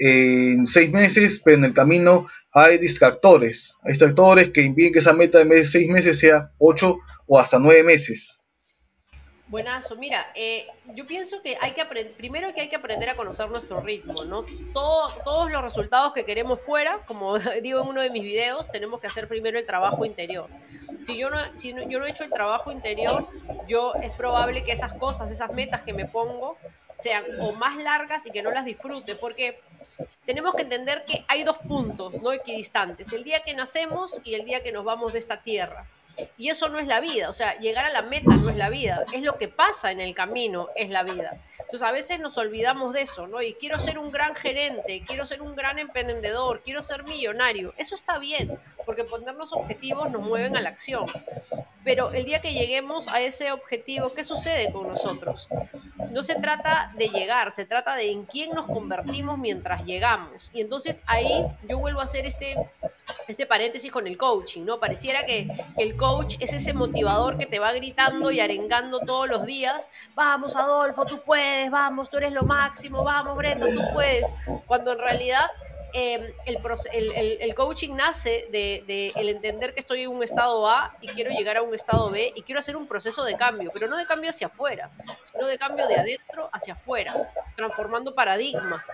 en 0.00 0.66
seis 0.66 0.90
meses, 0.90 1.40
pero 1.44 1.58
en 1.58 1.66
el 1.66 1.72
camino 1.72 2.26
hay 2.52 2.78
distractores. 2.78 3.76
Hay 3.84 3.92
distractores 3.92 4.50
que 4.50 4.62
impiden 4.62 4.92
que 4.92 4.98
esa 4.98 5.12
meta 5.12 5.40
en 5.40 5.50
de 5.50 5.64
seis 5.64 5.88
meses 5.88 6.18
sea 6.18 6.50
ocho 6.58 6.98
o 7.26 7.38
hasta 7.38 7.58
nueve 7.58 7.82
meses. 7.82 8.42
Buenazo, 9.52 9.96
mira, 9.96 10.32
eh, 10.34 10.66
yo 10.94 11.06
pienso 11.06 11.42
que 11.42 11.58
hay 11.60 11.72
que 11.72 11.84
primero 12.16 12.54
que 12.54 12.62
hay 12.62 12.70
que 12.70 12.76
aprender 12.76 13.10
a 13.10 13.16
conocer 13.16 13.50
nuestro 13.50 13.82
ritmo, 13.82 14.24
¿no? 14.24 14.46
Todo, 14.72 15.12
todos 15.24 15.50
los 15.50 15.60
resultados 15.60 16.14
que 16.14 16.24
queremos 16.24 16.58
fuera, 16.58 17.00
como 17.06 17.38
digo 17.62 17.82
en 17.82 17.88
uno 17.88 18.00
de 18.00 18.08
mis 18.08 18.22
videos, 18.22 18.70
tenemos 18.70 18.98
que 18.98 19.08
hacer 19.08 19.28
primero 19.28 19.58
el 19.58 19.66
trabajo 19.66 20.06
interior. 20.06 20.48
Si 21.02 21.18
yo 21.18 21.28
no, 21.28 21.38
yo 21.54 21.98
no 21.98 22.06
he 22.06 22.10
hecho 22.10 22.24
el 22.24 22.30
trabajo 22.30 22.72
interior, 22.72 23.28
yo 23.68 23.92
es 23.96 24.10
probable 24.12 24.64
que 24.64 24.72
esas 24.72 24.94
cosas, 24.94 25.30
esas 25.30 25.52
metas 25.52 25.82
que 25.82 25.92
me 25.92 26.06
pongo, 26.06 26.56
sean 26.96 27.24
o 27.38 27.52
más 27.52 27.76
largas 27.76 28.24
y 28.24 28.30
que 28.30 28.42
no 28.42 28.52
las 28.52 28.64
disfrute, 28.64 29.16
porque 29.16 29.60
tenemos 30.24 30.54
que 30.54 30.62
entender 30.62 31.04
que 31.06 31.26
hay 31.28 31.42
dos 31.42 31.58
puntos 31.58 32.14
no 32.22 32.32
equidistantes, 32.32 33.12
el 33.12 33.22
día 33.22 33.42
que 33.42 33.52
nacemos 33.52 34.18
y 34.24 34.34
el 34.34 34.46
día 34.46 34.62
que 34.62 34.72
nos 34.72 34.84
vamos 34.84 35.12
de 35.12 35.18
esta 35.18 35.42
tierra. 35.42 35.86
Y 36.36 36.48
eso 36.48 36.68
no 36.68 36.78
es 36.78 36.86
la 36.86 37.00
vida, 37.00 37.30
o 37.30 37.32
sea, 37.32 37.58
llegar 37.58 37.84
a 37.84 37.90
la 37.90 38.02
meta 38.02 38.34
no 38.34 38.50
es 38.50 38.56
la 38.56 38.68
vida, 38.68 39.04
es 39.12 39.22
lo 39.22 39.38
que 39.38 39.48
pasa 39.48 39.92
en 39.92 40.00
el 40.00 40.14
camino, 40.14 40.68
es 40.76 40.90
la 40.90 41.02
vida. 41.02 41.38
Entonces 41.58 41.82
a 41.82 41.92
veces 41.92 42.20
nos 42.20 42.36
olvidamos 42.36 42.92
de 42.92 43.02
eso, 43.02 43.26
¿no? 43.26 43.40
Y 43.40 43.54
quiero 43.54 43.78
ser 43.78 43.98
un 43.98 44.10
gran 44.10 44.34
gerente, 44.34 45.02
quiero 45.06 45.24
ser 45.24 45.40
un 45.40 45.54
gran 45.54 45.78
emprendedor, 45.78 46.62
quiero 46.62 46.82
ser 46.82 47.04
millonario. 47.04 47.72
Eso 47.78 47.94
está 47.94 48.18
bien, 48.18 48.58
porque 48.84 49.04
ponernos 49.04 49.52
objetivos 49.52 50.10
nos 50.10 50.22
mueven 50.22 50.56
a 50.56 50.60
la 50.60 50.68
acción. 50.68 51.06
Pero 51.84 52.12
el 52.12 52.24
día 52.24 52.40
que 52.40 52.52
lleguemos 52.52 53.08
a 53.08 53.20
ese 53.20 53.50
objetivo, 53.52 54.12
¿qué 54.12 54.22
sucede 54.22 54.72
con 54.72 54.88
nosotros? 54.88 55.48
No 56.10 56.22
se 56.22 56.34
trata 56.36 56.92
de 56.96 57.08
llegar, 57.08 57.50
se 57.50 57.64
trata 57.64 57.96
de 57.96 58.10
en 58.10 58.24
quién 58.24 58.50
nos 58.50 58.66
convertimos 58.66 59.38
mientras 59.38 59.84
llegamos. 59.84 60.50
Y 60.52 60.60
entonces 60.60 61.02
ahí 61.06 61.46
yo 61.68 61.78
vuelvo 61.78 62.00
a 62.00 62.04
hacer 62.04 62.26
este 62.26 62.56
este 63.28 63.46
paréntesis 63.46 63.90
con 63.90 64.06
el 64.06 64.16
coaching, 64.16 64.64
¿no? 64.64 64.78
Pareciera 64.78 65.24
que, 65.26 65.48
el 65.78 65.96
coach 65.96 66.36
es 66.40 66.52
ese 66.52 66.72
motivador 66.72 67.38
que 67.38 67.46
te 67.46 67.58
va 67.58 67.72
gritando 67.72 68.30
y 68.30 68.40
arengando 68.40 69.00
todos 69.00 69.28
los 69.28 69.46
días, 69.46 69.88
vamos 70.14 70.56
Adolfo, 70.56 71.06
tú 71.06 71.20
puedes, 71.24 71.70
vamos, 71.70 72.10
tú 72.10 72.18
eres 72.18 72.32
lo 72.32 72.42
máximo, 72.42 73.02
vamos 73.04 73.36
Brenda, 73.36 73.66
tú 73.74 73.82
puedes, 73.92 74.34
cuando 74.66 74.92
en 74.92 74.98
realidad 74.98 75.46
em, 75.92 76.32
el, 76.46 77.54
coaching 77.54 77.94
nace 77.94 78.48
de, 78.50 79.12
el 79.14 79.28
entender 79.28 79.74
que 79.74 79.80
estoy 79.80 80.02
en 80.02 80.10
un 80.10 80.22
estado 80.22 80.68
A 80.68 80.96
y 81.00 81.08
quiero 81.08 81.30
llegar 81.30 81.56
a 81.56 81.62
un 81.62 81.74
estado 81.74 82.10
B 82.10 82.32
y 82.34 82.42
quiero 82.42 82.58
hacer 82.58 82.76
un 82.76 82.86
proceso 82.86 83.24
de 83.24 83.36
cambio, 83.36 83.70
pero 83.72 83.88
no 83.88 83.96
de 83.96 84.06
cambio 84.06 84.30
hacia 84.30 84.48
afuera, 84.48 84.90
sino 85.20 85.46
de 85.46 85.58
cambio 85.58 85.86
de 85.86 85.96
adentro 85.96 86.48
hacia 86.52 86.74
afuera, 86.74 87.32
transformando 87.56 88.14
paradigmas, 88.14 88.84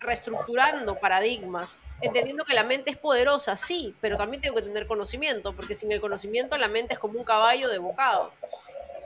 reestructurando 0.00 0.98
paradigmas, 0.98 1.78
entendiendo 2.00 2.44
que 2.44 2.54
la 2.54 2.64
mente 2.64 2.90
es 2.90 2.96
poderosa, 2.96 3.56
sí, 3.56 3.94
pero 4.00 4.16
también 4.16 4.40
tengo 4.40 4.56
que 4.56 4.62
tener 4.62 4.86
conocimiento, 4.86 5.54
porque 5.54 5.74
sin 5.74 5.90
el 5.92 6.00
conocimiento 6.00 6.56
la 6.56 6.68
mente 6.68 6.94
es 6.94 6.98
como 6.98 7.18
un 7.18 7.24
caballo 7.24 7.68
de 7.68 7.78
bocado 7.78 8.32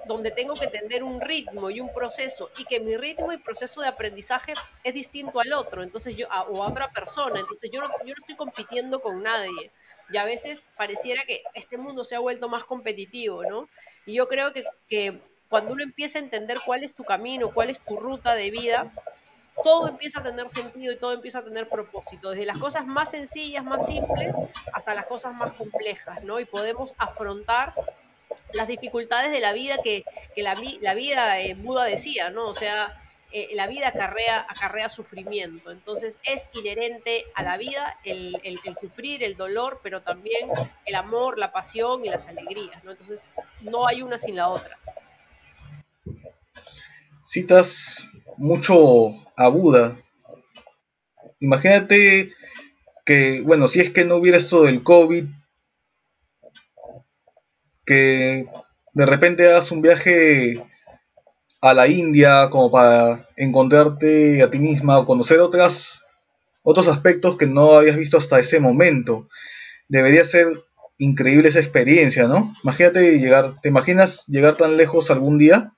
donde 0.06 0.30
tengo 0.30 0.54
que 0.54 0.66
tener 0.68 1.02
un 1.04 1.20
ritmo 1.20 1.70
y 1.70 1.80
un 1.80 1.92
proceso 1.92 2.50
y 2.58 2.64
que 2.64 2.80
mi 2.80 2.96
ritmo 2.96 3.32
y 3.32 3.38
proceso 3.38 3.80
de 3.80 3.88
aprendizaje 3.88 4.54
es 4.84 4.94
distinto 4.94 5.40
al 5.40 5.52
otro, 5.52 5.82
entonces 5.82 6.16
yo 6.16 6.26
o 6.28 6.62
a 6.62 6.68
otra 6.68 6.90
persona, 6.90 7.40
entonces 7.40 7.70
yo 7.70 7.80
no, 7.80 7.88
yo 8.04 8.14
no 8.14 8.18
estoy 8.18 8.36
compitiendo 8.36 9.00
con 9.00 9.22
nadie. 9.22 9.70
Y 10.12 10.16
a 10.16 10.24
veces 10.24 10.68
pareciera 10.76 11.22
que 11.24 11.42
este 11.54 11.78
mundo 11.78 12.02
se 12.02 12.16
ha 12.16 12.18
vuelto 12.18 12.48
más 12.48 12.64
competitivo, 12.64 13.44
¿no? 13.44 13.68
Y 14.06 14.14
yo 14.14 14.26
creo 14.26 14.52
que, 14.52 14.64
que 14.88 15.20
cuando 15.48 15.72
uno 15.72 15.84
empieza 15.84 16.18
a 16.18 16.22
entender 16.22 16.58
cuál 16.66 16.82
es 16.82 16.94
tu 16.94 17.04
camino, 17.04 17.52
cuál 17.54 17.70
es 17.70 17.80
tu 17.80 17.96
ruta 17.96 18.34
de 18.34 18.50
vida, 18.50 18.92
todo 19.62 19.88
empieza 19.88 20.20
a 20.20 20.22
tener 20.22 20.48
sentido 20.50 20.92
y 20.92 20.96
todo 20.96 21.12
empieza 21.12 21.40
a 21.40 21.44
tener 21.44 21.68
propósito, 21.68 22.30
desde 22.30 22.46
las 22.46 22.58
cosas 22.58 22.86
más 22.86 23.10
sencillas, 23.10 23.64
más 23.64 23.86
simples, 23.86 24.34
hasta 24.72 24.94
las 24.94 25.06
cosas 25.06 25.34
más 25.34 25.52
complejas, 25.52 26.22
¿no? 26.24 26.40
Y 26.40 26.44
podemos 26.44 26.94
afrontar 26.98 27.74
las 28.52 28.68
dificultades 28.68 29.32
de 29.32 29.40
la 29.40 29.52
vida 29.52 29.78
que, 29.82 30.04
la, 30.36 30.54
vida, 30.54 31.40
eh, 31.40 31.54
Buda 31.54 31.84
decía, 31.84 32.30
¿no? 32.30 32.46
O 32.48 32.54
sea, 32.54 33.00
eh, 33.32 33.48
la 33.54 33.68
vida 33.68 33.88
acarrea, 33.88 34.44
acarrea 34.48 34.88
sufrimiento. 34.88 35.70
Entonces 35.70 36.18
es 36.24 36.50
inherente 36.52 37.26
a 37.34 37.42
la 37.42 37.56
vida 37.56 37.98
el, 38.04 38.60
sufrir, 38.80 39.22
el 39.22 39.36
dolor, 39.36 39.80
pero 39.82 40.02
también 40.02 40.50
el 40.84 40.94
amor, 40.94 41.38
la 41.38 41.52
pasión 41.52 42.04
y 42.04 42.08
las 42.08 42.26
alegrías, 42.26 42.82
¿no? 42.82 42.90
Entonces 42.90 43.26
no 43.60 43.86
hay 43.86 44.02
una 44.02 44.18
sin 44.18 44.36
la 44.36 44.48
otra. 44.48 44.78
Citas 47.24 48.08
mucho 48.36 49.14
a 49.36 49.48
Buda. 49.48 49.96
Imagínate 51.38 52.32
que, 53.06 53.42
bueno, 53.42 53.68
si 53.68 53.80
es 53.80 53.90
que 53.90 54.04
no 54.04 54.16
hubiera 54.16 54.38
esto 54.38 54.64
del 54.64 54.82
COVID, 54.82 55.26
que 57.90 58.46
de 58.92 59.04
repente 59.04 59.48
hagas 59.48 59.72
un 59.72 59.82
viaje 59.82 60.62
a 61.60 61.74
la 61.74 61.88
India 61.88 62.46
como 62.48 62.70
para 62.70 63.28
encontrarte 63.36 64.44
a 64.44 64.48
ti 64.48 64.60
misma 64.60 65.00
o 65.00 65.06
conocer 65.06 65.40
otras, 65.40 66.00
otros 66.62 66.86
aspectos 66.86 67.36
que 67.36 67.48
no 67.48 67.72
habías 67.72 67.96
visto 67.96 68.16
hasta 68.16 68.38
ese 68.38 68.60
momento. 68.60 69.28
Debería 69.88 70.24
ser 70.24 70.46
increíble 70.98 71.48
esa 71.48 71.58
experiencia, 71.58 72.28
¿no? 72.28 72.54
Imagínate 72.62 73.18
llegar, 73.18 73.60
¿te 73.60 73.70
imaginas 73.70 74.24
llegar 74.28 74.56
tan 74.56 74.76
lejos 74.76 75.10
algún 75.10 75.36
día? 75.38 75.72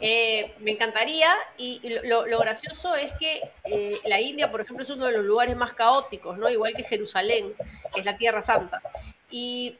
Eh, 0.00 0.54
me 0.60 0.70
encantaría 0.70 1.28
y 1.58 1.82
lo, 2.04 2.38
gracioso 2.38 2.94
es 2.94 3.12
que 3.20 3.42
eh, 3.70 3.98
la 4.06 4.18
India, 4.18 4.50
por 4.50 4.62
ejemplo, 4.62 4.82
es 4.82 4.88
uno 4.88 5.04
de 5.04 5.12
los 5.12 5.26
lugares 5.26 5.58
más 5.58 5.74
caóticos, 5.74 6.38
¿no? 6.38 6.48
Igual 6.48 6.72
que 6.74 6.84
Jerusalén, 6.84 7.52
que 7.92 8.00
es 8.00 8.06
la 8.06 8.16
Tierra 8.16 8.40
Santa. 8.40 8.80
Y 9.30 9.76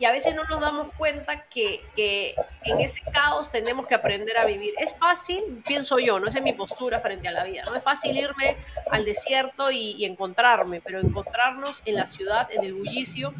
y 0.00 0.06
a 0.06 0.12
veces 0.12 0.34
no 0.34 0.44
nos 0.44 0.60
damos 0.60 0.90
cuenta 0.94 1.44
que, 1.44 1.82
que, 1.94 2.34
en 2.64 2.80
ese 2.80 3.02
caos 3.12 3.50
tenemos 3.50 3.86
que 3.86 3.94
aprender 3.94 4.38
a 4.38 4.46
vivir. 4.46 4.72
Es 4.78 4.96
fácil, 4.96 5.62
pienso 5.66 5.98
yo, 5.98 6.18
no 6.18 6.26
es 6.26 6.34
en 6.36 6.44
mi 6.44 6.54
postura 6.54 7.00
frente 7.00 7.28
a 7.28 7.32
la 7.32 7.44
vida, 7.44 7.64
no 7.66 7.76
es 7.76 7.84
fácil 7.84 8.16
irme 8.16 8.56
al 8.90 9.04
desierto 9.04 9.70
y, 9.70 10.02
encontrarme, 10.06 10.80
pero 10.80 11.00
encontrarnos 11.00 11.82
en 11.84 11.96
la 11.96 12.06
ciudad, 12.06 12.48
en 12.50 12.64
el 12.64 12.72
bullicio. 12.72 13.34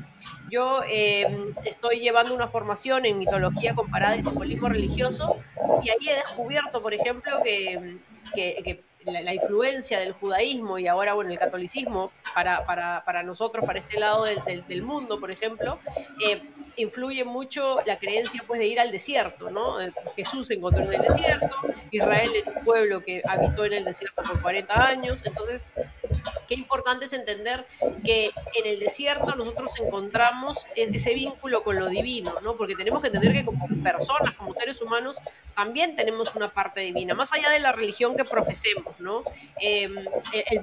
Yo 0.51 0.83
em, 0.87 1.55
estoy 1.65 2.01
llevando 2.01 2.35
una 2.35 2.49
formación 2.49 3.07
en 3.07 3.17
mitología 3.17 3.75
comparada 3.75 4.17
y 4.17 4.23
simbolismo 4.23 4.69
religioso 4.69 5.41
y 5.83 5.89
ahí 5.89 6.09
he 6.11 6.15
descubierto, 6.15 6.83
por 6.83 6.93
ejemplo, 6.93 7.43
que, 7.43 7.97
que 8.35 8.85
la, 9.05 9.35
influencia 9.35 9.99
del 9.99 10.13
judaísmo 10.13 10.79
y 10.79 10.87
ahora, 10.87 11.15
bueno, 11.15 11.31
el 11.31 11.39
catolicismo 11.39 12.13
para, 12.35 12.65
para, 12.67 13.05
para 13.05 13.23
nosotros, 13.23 13.65
para 13.65 13.79
este 13.79 13.99
lado 13.99 14.25
del, 14.25 14.67
del, 14.67 14.83
mundo, 14.83 15.21
por 15.21 15.31
ejemplo, 15.31 15.79
eh, 16.25 16.43
influye 16.77 17.25
mucho 17.25 17.79
la 17.87 17.99
creencia 17.99 18.43
pues, 18.47 18.61
de 18.61 18.67
ir 18.67 18.81
al 18.81 18.91
desierto, 18.91 19.51
¿no? 19.51 19.81
Eh, 19.81 19.93
Jesús 20.17 20.47
se 20.47 20.55
encontró 20.55 20.85
en 20.85 20.95
el 20.95 21.03
desierto, 21.03 21.51
Israel 21.91 22.31
un 22.47 22.65
pueblo 22.65 23.01
que 23.01 23.23
habitó 23.27 23.65
en 23.65 23.75
el 23.75 23.85
desierto 23.85 24.23
por 24.23 24.41
40 24.41 24.87
años, 24.87 25.23
entonces 25.25 25.67
qué 26.49 26.55
importante 26.55 27.05
es 27.05 27.13
entender 27.13 27.67
que 28.05 28.27
en 28.55 28.67
el 28.67 28.81
desierto 28.81 29.35
nosotros 29.37 29.73
encontramos 29.79 30.67
ese 30.75 31.15
vínculo 31.15 31.63
con 31.63 31.79
lo 31.79 31.89
divino, 31.89 32.35
¿no? 32.43 32.57
Porque 32.57 32.75
tenemos 32.75 33.01
que 33.01 33.09
entender 33.09 33.33
que 33.33 33.45
como 33.45 33.67
personas, 33.83 34.35
como 34.35 34.55
seres 34.55 34.81
humanos, 34.81 35.19
también 35.55 35.97
tenemos 35.97 36.35
una 36.35 36.53
parte 36.53 36.81
divina, 36.81 37.15
más 37.15 37.33
allá 37.33 37.51
de 37.51 37.61
la 37.61 37.73
religión 37.73 38.17
que 38.17 38.25
profesemos, 38.25 38.99
¿no? 38.99 39.23
Em, 39.61 39.97
el, 40.33 40.61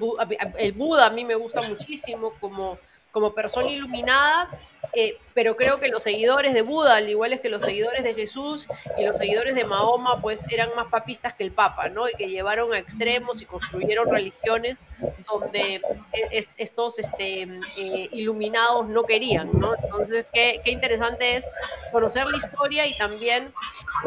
el 0.58 0.72
Buda 0.74 1.06
a 1.08 1.10
mí 1.10 1.26
me 1.26 1.36
gusta 1.36 1.62
muchísimo 1.62 2.34
como 2.40 2.78
como 3.18 3.34
persona 3.34 3.68
iluminada, 3.70 4.48
eh, 4.94 5.18
pero 5.38 5.56
creo 5.56 5.79
que 5.79 5.89
los 5.89 6.01
seguidores 6.01 6.56
de 6.56 6.63
Buda, 6.63 6.96
al 6.96 7.08
igual 7.08 7.39
que 7.39 7.48
los 7.48 7.62
seguidores 7.62 8.03
de 8.03 8.15
Jesús 8.15 8.67
y 8.98 9.06
los 9.06 9.20
seguidores 9.20 9.53
de 9.53 9.65
Mahoma, 9.65 10.20
pues 10.20 10.51
eran 10.51 10.72
más 10.75 10.88
papistas 10.88 11.36
que 11.36 11.44
el 11.44 11.51
Papa, 11.51 11.89
¿no? 11.89 12.10
Y 12.10 12.13
que 12.13 12.27
llevaron 12.27 12.74
a 12.74 12.79
extremos 12.79 13.39
y 13.44 13.46
construyeron 13.46 14.10
religiones 14.10 14.79
donde 15.29 15.79
estos 16.58 16.98
este, 16.98 17.44
eh, 17.44 18.10
iluminados 18.13 18.88
no 18.88 19.03
querían, 19.03 19.51
¿no? 19.53 19.75
Entonces, 19.75 20.25
qué, 20.34 20.60
qué, 20.63 20.72
interesante 20.72 21.36
es 21.36 21.48
conocer 21.91 22.25
la 22.25 22.38
historia 22.38 22.88
y 22.88 22.98
también 22.98 23.53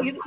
ir, 0.03 0.17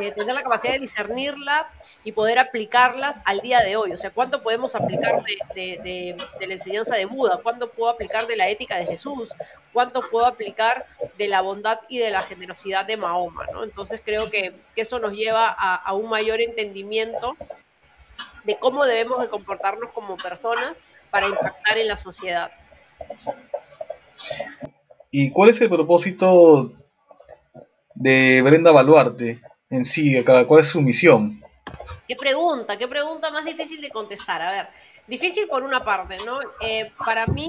eh, 0.00 0.10
tener 0.10 0.34
la 0.34 0.42
capacidad 0.42 0.72
de 0.72 0.80
discernirla 0.80 1.70
y 2.02 2.10
poder 2.10 2.40
aplicarlas 2.40 3.20
al 3.24 3.42
día 3.42 3.60
de 3.60 3.76
hoy. 3.76 3.92
O 3.92 3.96
sea, 3.96 4.10
¿cuánto 4.10 4.42
podemos 4.42 4.74
aplicar 4.74 5.22
de, 5.22 5.36
de, 5.54 6.16
de 6.40 6.46
la 6.48 6.54
enseñanza 6.54 6.96
de 6.96 7.04
Buda? 7.04 7.38
¿Cuánto 7.40 7.70
puedo 7.70 7.92
aplicar 7.92 8.26
de 8.26 8.34
la 8.34 8.48
ética 8.48 8.76
de 8.76 8.86
Jesús? 8.86 9.32
cuánto 9.74 9.83
puedo 9.92 10.26
aplicar 10.26 10.86
de 11.18 11.28
la 11.28 11.40
bondad 11.40 11.80
y 11.88 11.98
de 11.98 12.10
la 12.10 12.22
generosidad 12.22 12.84
de 12.84 12.96
Mahoma, 12.96 13.46
¿no? 13.52 13.64
Entonces 13.64 14.00
creo 14.04 14.30
que, 14.30 14.54
eso 14.76 14.98
nos 14.98 15.14
lleva 15.14 15.48
a, 15.48 15.92
un 15.94 16.08
mayor 16.08 16.40
entendimiento 16.40 17.36
de 18.44 18.56
cómo 18.58 18.84
debemos 18.84 19.20
de 19.22 19.28
comportarnos 19.28 19.90
como 19.92 20.16
personas 20.16 20.76
para 21.10 21.28
impactar 21.28 21.78
en 21.78 21.88
la 21.88 21.96
sociedad. 21.96 22.50
¿Y 25.10 25.30
cuál 25.30 25.50
es 25.50 25.60
el 25.60 25.68
propósito 25.68 26.72
de 27.94 28.42
Brenda 28.42 28.72
Baluarte 28.72 29.40
en 29.70 29.84
sí? 29.84 30.22
¿Cuál 30.24 30.60
es 30.60 30.66
su 30.66 30.80
misión? 30.80 31.40
Qué 32.06 32.16
pregunta, 32.16 32.76
qué 32.76 32.88
pregunta 32.88 33.30
más 33.30 33.44
difícil 33.44 33.80
de 33.80 33.90
contestar. 33.90 34.42
A 34.42 34.50
ver, 34.50 34.68
difícil 35.06 35.48
por 35.48 35.62
una 35.62 35.84
parte, 35.84 36.16
¿no? 36.24 36.38
Eh, 36.60 36.92
para 37.04 37.26
mí, 37.26 37.48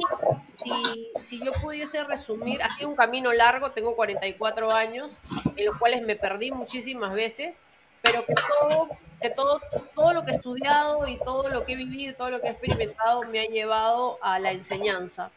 si, 0.57 1.11
si, 1.21 1.43
yo 1.43 1.51
pudiese 1.61 2.03
resumir, 2.03 2.61
ha 2.61 2.69
sido 2.69 2.89
un 2.89 2.95
camino 2.95 3.31
largo, 3.33 3.71
tengo 3.71 3.95
44 3.95 4.71
años, 4.71 5.19
en 5.55 5.65
los 5.65 5.77
cuales 5.77 6.01
me 6.01 6.15
perdí 6.15 6.51
muchísimas 6.51 7.15
veces, 7.15 7.61
pero 8.01 8.25
que 8.25 8.33
todo, 8.33 8.89
que 9.21 9.29
todo, 9.29 9.61
todo 9.95 10.13
lo 10.13 10.23
que 10.23 10.31
he 10.31 10.35
estudiado 10.35 11.07
y 11.07 11.17
todo 11.17 11.49
lo 11.49 11.65
que 11.65 11.73
he 11.73 11.75
vivido 11.75 12.11
y 12.11 12.15
todo 12.15 12.29
lo 12.29 12.41
que 12.41 12.47
he 12.47 12.51
experimentado 12.51 13.23
me 13.23 13.39
ha 13.39 13.45
llevado 13.45 14.19
a 14.21 14.39
la 14.39 14.51
enseñanza. 14.51 15.31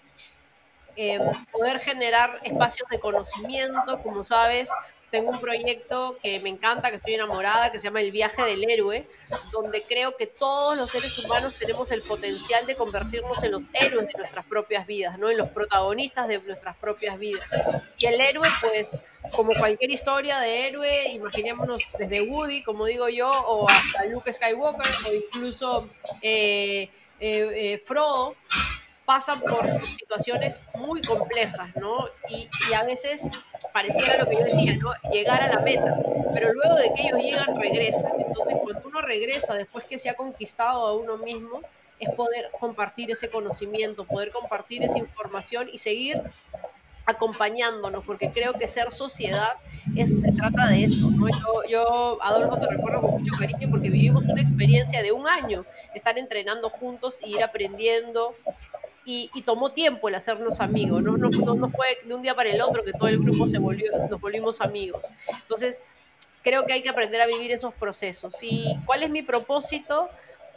Eh, 0.96 1.20
poder 1.52 1.78
generar 1.78 2.40
espacios 2.42 2.88
de 2.90 2.98
conocimiento, 2.98 4.02
como 4.02 4.24
sabes, 4.24 4.68
tengo 5.10 5.30
un 5.30 5.40
proyecto 5.40 6.18
que 6.22 6.40
me 6.40 6.50
encanta, 6.50 6.90
que 6.90 6.96
estoy 6.96 7.14
enamorada, 7.14 7.72
que 7.72 7.78
se 7.78 7.84
llama 7.84 8.00
El 8.00 8.10
viaje 8.10 8.42
del 8.42 8.68
héroe, 8.68 9.06
donde 9.52 9.82
creo 9.82 10.16
que 10.16 10.26
todos 10.26 10.76
los 10.76 10.90
seres 10.90 11.18
humanos 11.18 11.54
tenemos 11.58 11.90
el 11.90 12.02
potencial 12.02 12.66
de 12.66 12.76
convertirnos 12.76 13.42
en 13.42 13.52
los 13.52 13.62
héroes 13.72 14.08
de 14.08 14.14
nuestras 14.16 14.44
propias 14.46 14.86
vidas, 14.86 15.18
¿no? 15.18 15.30
En 15.30 15.38
los 15.38 15.48
protagonistas 15.50 16.28
de 16.28 16.40
nuestras 16.40 16.76
propias 16.76 17.18
vidas. 17.18 17.50
Y 17.96 18.06
el 18.06 18.20
héroe, 18.20 18.48
pues, 18.60 18.98
como 19.32 19.54
cualquier 19.54 19.90
historia 19.90 20.38
de 20.40 20.68
héroe, 20.68 21.12
imaginémonos 21.12 21.82
desde 21.98 22.22
Woody, 22.22 22.62
como 22.62 22.86
digo 22.86 23.08
yo, 23.08 23.30
o 23.30 23.68
hasta 23.68 24.04
Luke 24.06 24.32
Skywalker, 24.32 25.06
o 25.06 25.14
incluso 25.14 25.88
eh, 26.22 26.90
eh, 27.20 27.50
eh, 27.54 27.82
Frodo, 27.84 28.36
pasan 29.08 29.40
por 29.40 29.64
situaciones 29.86 30.62
muy 30.74 31.00
complejas, 31.00 31.74
¿no? 31.76 32.10
Y, 32.28 32.46
y, 32.68 32.74
a 32.74 32.82
veces 32.82 33.30
pareciera 33.72 34.18
lo 34.18 34.28
que 34.28 34.36
yo 34.36 34.44
decía, 34.44 34.76
¿no? 34.76 34.92
Llegar 35.10 35.40
a 35.40 35.48
la 35.48 35.60
meta, 35.60 35.96
pero 36.34 36.52
luego 36.52 36.74
de 36.74 36.92
que 36.92 37.06
ellos 37.06 37.18
llegan, 37.18 37.58
regresan. 37.58 38.12
Entonces, 38.20 38.54
cuando 38.62 38.86
uno 38.86 39.00
regresa 39.00 39.54
después 39.54 39.86
que 39.86 39.96
se 39.96 40.10
ha 40.10 40.14
conquistado 40.14 40.86
a 40.86 40.94
uno 40.94 41.16
mismo, 41.16 41.62
es 41.98 42.10
poder 42.10 42.50
compartir 42.60 43.10
ese 43.10 43.30
conocimiento, 43.30 44.04
poder 44.04 44.30
compartir 44.30 44.82
esa 44.82 44.98
información 44.98 45.70
y 45.72 45.78
seguir 45.78 46.20
acompañándonos, 47.06 48.04
porque 48.04 48.30
creo 48.30 48.52
que 48.52 48.68
ser 48.68 48.92
sociedad 48.92 49.54
es, 49.96 50.20
se 50.20 50.32
trata 50.32 50.68
de 50.68 50.84
eso. 50.84 51.10
¿no? 51.10 51.28
Yo, 51.30 51.62
yo, 51.66 52.22
Adolfo, 52.22 52.60
te 52.60 52.66
recuerdo 52.66 53.00
con 53.00 53.12
mucho 53.12 53.32
cariño 53.38 53.70
porque 53.70 53.88
vivimos 53.88 54.26
una 54.26 54.42
experiencia 54.42 55.02
de 55.02 55.12
un 55.12 55.26
año, 55.26 55.64
estar 55.94 56.18
entrenando 56.18 56.68
juntos 56.68 57.20
y 57.24 57.36
ir 57.36 57.42
aprendiendo. 57.42 58.34
Y, 59.10 59.30
tomó 59.40 59.72
tiempo 59.72 60.10
el 60.10 60.14
hacernos 60.16 60.60
amigos, 60.60 61.02
¿no? 61.02 61.16
No, 61.16 61.68
fue 61.70 61.86
de 62.04 62.14
un 62.14 62.20
día 62.20 62.34
para 62.34 62.50
el 62.50 62.60
otro 62.60 62.84
que 62.84 62.92
todo 62.92 63.08
el 63.08 63.18
grupo 63.18 63.46
se 63.46 63.56
volvió, 63.56 63.90
nos 63.90 64.20
volvimos 64.20 64.60
amigos. 64.60 65.06
Entonces, 65.40 65.80
creo 66.42 66.66
que 66.66 66.74
hay 66.74 66.82
que 66.82 66.90
aprender 66.90 67.22
a 67.22 67.26
vivir 67.26 67.50
esos 67.50 67.72
procesos. 67.72 68.34
¿Y 68.42 68.76
cuál 68.84 69.02
es 69.02 69.08
mi 69.08 69.22
propósito? 69.22 70.10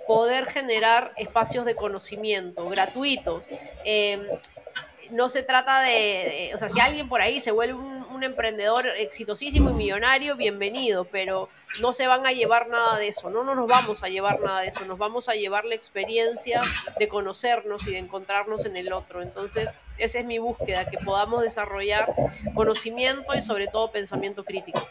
Poder 0.05 0.47
generar 0.47 1.13
espacios 1.15 1.63
de 1.63 1.75
conocimiento 1.75 2.67
gratuitos. 2.67 3.47
Eh, 3.85 4.27
no 5.11 5.29
se 5.29 5.43
trata 5.43 5.81
de, 5.83 6.51
o 6.53 6.57
sea, 6.57 6.67
si 6.67 6.81
alguien 6.81 7.07
por 7.07 7.21
ahí 7.21 7.39
se 7.39 7.51
vuelve 7.51 7.75
un, 7.75 8.03
un, 8.03 8.23
emprendedor 8.25 8.85
exitosísimo 8.97 9.69
y 9.69 9.73
millonario, 9.73 10.35
bienvenido, 10.35 11.05
pero 11.05 11.47
no 11.79 11.93
se 11.93 12.07
van 12.07 12.25
a 12.25 12.31
llevar 12.31 12.67
nada 12.67 12.97
de 12.97 13.07
eso, 13.07 13.29
no, 13.29 13.43
no 13.43 13.55
nos 13.55 13.67
vamos 13.67 14.03
a 14.03 14.09
llevar 14.09 14.41
nada 14.41 14.61
de 14.61 14.67
eso, 14.67 14.85
nos 14.85 14.97
vamos 14.97 15.29
a 15.29 15.33
llevar 15.33 15.65
la 15.65 15.75
experiencia 15.75 16.61
de 16.99 17.07
conocernos 17.07 17.87
y 17.87 17.91
de 17.91 17.99
encontrarnos 17.99 18.65
en 18.65 18.75
el 18.75 18.91
otro. 18.91 19.21
Entonces, 19.21 19.79
esa 19.97 20.19
es 20.19 20.25
mi 20.25 20.39
búsqueda, 20.39 20.89
que 20.89 20.97
podamos 20.97 21.41
desarrollar 21.41 22.13
conocimiento 22.53 23.33
y 23.35 23.41
sobre 23.41 23.67
todo 23.67 23.91
pensamiento 23.91 24.43
crítico. 24.43 24.85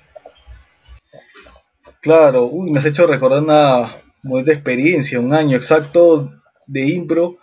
Claro, 2.01 2.45
uy, 2.45 2.71
me 2.71 2.79
has 2.79 2.87
hecho 2.87 3.07
recordar 3.07 3.43
una 3.43 4.03
buena 4.23 4.53
experiencia, 4.53 5.21
un 5.21 5.35
año 5.35 5.57
exacto 5.57 6.31
de 6.67 6.87
impro 6.87 7.39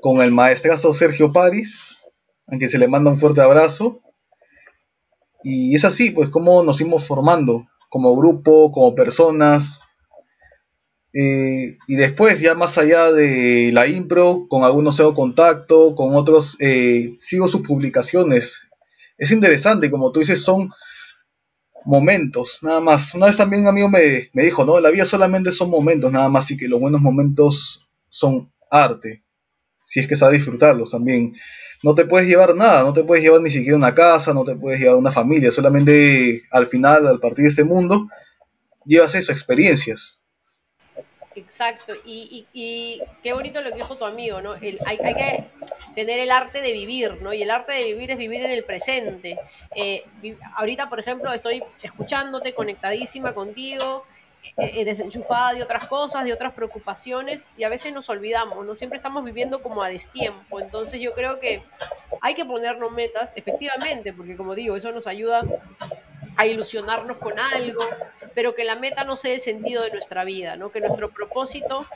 con 0.00 0.20
el 0.20 0.32
maestrazo 0.32 0.92
Sergio 0.92 1.32
Paris, 1.32 2.04
a 2.46 2.56
quien 2.58 2.68
se 2.68 2.78
le 2.78 2.88
manda 2.88 3.10
un 3.10 3.16
fuerte 3.16 3.40
abrazo. 3.40 4.00
Y 5.42 5.74
es 5.74 5.84
así, 5.84 6.10
pues, 6.10 6.28
como 6.28 6.62
nos 6.62 6.78
fuimos 6.78 7.06
formando 7.06 7.66
como 7.96 8.14
grupo, 8.14 8.70
como 8.72 8.94
personas. 8.94 9.80
Eh, 11.14 11.78
y 11.88 11.96
después, 11.96 12.40
ya 12.40 12.54
más 12.54 12.76
allá 12.76 13.10
de 13.10 13.70
la 13.72 13.86
impro, 13.86 14.46
con 14.50 14.64
algunos 14.64 15.00
hago 15.00 15.14
contacto, 15.14 15.94
con 15.94 16.14
otros 16.14 16.58
eh, 16.60 17.16
sigo 17.18 17.48
sus 17.48 17.66
publicaciones. 17.66 18.60
Es 19.16 19.30
interesante, 19.30 19.90
como 19.90 20.12
tú 20.12 20.20
dices, 20.20 20.42
son 20.42 20.70
momentos, 21.86 22.58
nada 22.60 22.82
más. 22.82 23.14
Una 23.14 23.28
vez 23.28 23.38
también 23.38 23.62
un 23.62 23.68
amigo 23.68 23.88
me, 23.88 24.28
me 24.34 24.42
dijo, 24.42 24.66
no, 24.66 24.78
la 24.78 24.90
vida 24.90 25.06
solamente 25.06 25.52
son 25.52 25.70
momentos, 25.70 26.12
nada 26.12 26.28
más, 26.28 26.50
y 26.50 26.58
que 26.58 26.68
los 26.68 26.78
buenos 26.78 27.00
momentos 27.00 27.88
son 28.10 28.52
arte, 28.70 29.22
si 29.86 30.00
es 30.00 30.08
que 30.08 30.16
sabes 30.16 30.40
disfrutarlos 30.40 30.90
también. 30.90 31.34
No 31.82 31.94
te 31.94 32.04
puedes 32.04 32.28
llevar 32.28 32.54
nada, 32.56 32.82
no 32.82 32.92
te 32.92 33.04
puedes 33.04 33.24
llevar 33.24 33.40
ni 33.40 33.50
siquiera 33.50 33.76
una 33.76 33.94
casa, 33.94 34.34
no 34.34 34.44
te 34.44 34.56
puedes 34.56 34.80
llevar 34.80 34.96
una 34.96 35.12
familia, 35.12 35.50
solamente 35.50 36.42
al 36.50 36.66
final, 36.66 37.06
al 37.06 37.20
partir 37.20 37.44
de 37.44 37.50
este 37.50 37.64
mundo, 37.64 38.08
llevas 38.84 39.14
eso, 39.14 39.30
experiencias. 39.30 40.20
Exacto, 41.36 41.92
y, 42.06 42.46
y, 42.54 43.02
qué 43.22 43.34
bonito 43.34 43.60
lo 43.60 43.68
que 43.68 43.76
dijo 43.76 43.96
tu 43.96 44.06
amigo, 44.06 44.40
¿no? 44.40 44.54
El, 44.54 44.80
hay, 44.86 44.98
hay, 45.04 45.14
que 45.14 45.44
tener 45.94 46.18
el 46.18 46.30
arte 46.30 46.62
de 46.62 46.72
vivir, 46.72 47.20
¿no? 47.20 47.32
Y 47.34 47.42
el 47.42 47.50
arte 47.50 47.72
de 47.72 47.84
vivir 47.84 48.10
es 48.10 48.16
vivir 48.16 48.42
en 48.42 48.50
el 48.50 48.64
presente. 48.64 49.38
Eh, 49.74 50.04
ahorita, 50.56 50.88
por 50.88 50.98
ejemplo, 50.98 51.30
estoy 51.32 51.62
escuchándote, 51.82 52.54
conectadísima 52.54 53.34
contigo, 53.34 54.06
eh, 54.56 54.84
desenchufada 54.84 55.52
de 55.52 55.62
otras 55.62 55.86
cosas, 55.86 56.24
de 56.24 56.32
otras 56.32 56.52
preocupaciones, 56.52 57.46
y 57.56 57.64
a 57.64 57.68
veces 57.68 57.92
nos 57.92 58.08
olvidamos, 58.08 58.64
¿no? 58.64 58.74
Siempre 58.74 58.96
estamos 58.96 59.24
viviendo 59.24 59.62
como 59.62 59.82
a 59.82 59.88
destiempo. 59.88 60.60
Entonces 60.60 61.00
yo 61.00 61.12
creo 61.14 61.40
que 61.40 61.62
hay 62.20 62.34
que 62.34 62.44
ponernos 62.44 62.92
metas, 62.92 63.32
efectivamente, 63.36 64.12
porque 64.12 64.36
como 64.36 64.54
digo, 64.54 64.76
eso 64.76 64.92
nos 64.92 65.06
ayuda 65.06 65.42
a 66.36 66.46
ilusionarnos 66.46 67.18
con 67.18 67.38
algo, 67.38 67.82
pero 68.34 68.54
que 68.54 68.64
la 68.64 68.76
meta 68.76 69.04
no 69.04 69.16
sea 69.16 69.32
el 69.32 69.40
sentido 69.40 69.82
de 69.82 69.90
nuestra 69.90 70.24
vida, 70.24 70.56
¿no? 70.56 70.70
que 70.70 70.80
nuestro 70.80 71.10
propósito 71.10 71.86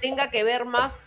tenga 0.00 0.30
que 0.30 0.44
ver 0.44 0.64
más 0.66 0.98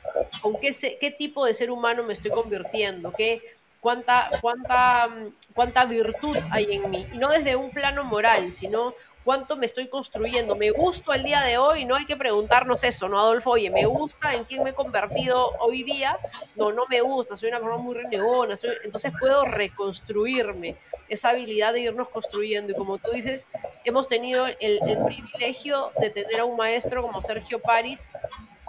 con 0.41 0.60
qué, 0.60 0.74
se, 0.74 0.98
qué 0.98 1.12
tipo 1.12 1.46
de 1.46 1.53
ser 1.53 1.70
humano 1.70 2.03
me 2.03 2.13
estoy 2.13 2.32
convirtiendo, 2.32 3.12
qué, 3.12 3.44
cuánta, 3.80 4.30
cuánta, 4.42 5.10
cuánta 5.54 5.86
virtud 5.86 6.38
hay 6.52 6.68
en 6.72 6.90
mí. 6.90 7.08
Y 7.14 7.18
no 7.18 7.30
desde 7.30 7.56
un 7.56 7.72
plano 7.72 8.04
moral, 8.04 8.52
sino 8.52 8.94
cuánto 9.24 9.56
me 9.56 9.66
estoy 9.66 9.88
construyendo. 9.88 10.56
¿Me 10.56 10.72
gusto 10.72 11.14
el 11.14 11.24
día 11.24 11.42
de 11.42 11.58
hoy? 11.58 11.86
No 11.86 11.96
hay 11.96 12.06
que 12.06 12.16
preguntarnos 12.16 12.84
eso, 12.84 13.08
¿no, 13.08 13.20
Adolfo? 13.20 13.52
Oye, 13.52 13.70
¿me 13.70 13.86
gusta 13.86 14.34
en 14.34 14.44
quién 14.44 14.64
me 14.64 14.72
he 14.72 14.74
convertido 14.74 15.52
hoy 15.60 15.84
día? 15.84 16.18
No, 16.56 16.72
no 16.72 16.86
me 16.90 17.02
gusta, 17.02 17.38
soy 17.38 17.50
una 17.50 17.60
persona 17.60 17.82
muy 17.82 17.96
renegona, 17.96 18.56
soy... 18.56 18.72
entonces 18.84 19.14
puedo 19.20 19.46
reconstruirme, 19.46 20.78
esa 21.10 21.30
habilidad 21.30 21.74
de 21.74 21.82
irnos 21.82 22.10
construyendo. 22.10 22.72
Y 22.72 22.76
como 22.76 22.98
tú 22.98 23.12
dices, 23.12 23.48
hemos 23.84 24.08
tenido 24.08 24.48
el, 24.48 24.80
el 24.88 25.06
privilegio 25.06 25.92
de 26.00 26.10
tener 26.10 26.39
a 26.39 26.46
un 26.46 26.58
maestro 26.58 27.02
como 27.02 27.22
Sergio 27.22 27.60
Paris 27.60 28.10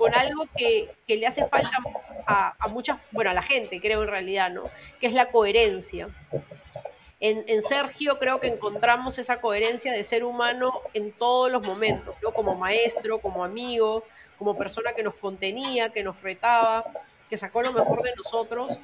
con 0.00 0.14
algo 0.14 0.46
que, 0.56 0.90
que 1.06 1.16
le 1.16 1.26
hace 1.26 1.44
falta 1.44 1.76
a, 2.26 2.68
muchas, 2.68 2.98
bueno, 3.10 3.32
a 3.32 3.34
la 3.34 3.42
gente, 3.42 3.80
creo 3.80 4.02
en 4.02 4.08
realidad, 4.08 4.50
¿no? 4.50 4.64
Que 4.98 5.06
es 5.06 5.12
la 5.12 5.30
coherencia. 5.30 6.08
En, 7.20 7.44
en, 7.48 7.60
Sergio 7.60 8.18
creo 8.18 8.40
que 8.40 8.46
encontramos 8.46 9.18
esa 9.18 9.42
coherencia 9.42 9.92
de 9.92 10.02
ser 10.02 10.24
humano 10.24 10.72
en 10.94 11.12
todos 11.12 11.52
los 11.52 11.62
momentos, 11.62 12.14
¿no? 12.22 12.32
como 12.32 12.54
maestro, 12.54 13.18
como 13.18 13.44
amigo, 13.44 14.04
como 14.38 14.56
persona 14.56 14.94
que 14.94 15.02
nos 15.02 15.16
contenía, 15.16 15.90
que 15.90 16.02
nos 16.02 16.22
retaba, 16.22 16.86
que 17.30 17.36
sacó 17.36 17.62
lo 17.62 17.72
mejor 17.72 18.02
de 18.02 18.12
nosotros, 18.16 18.80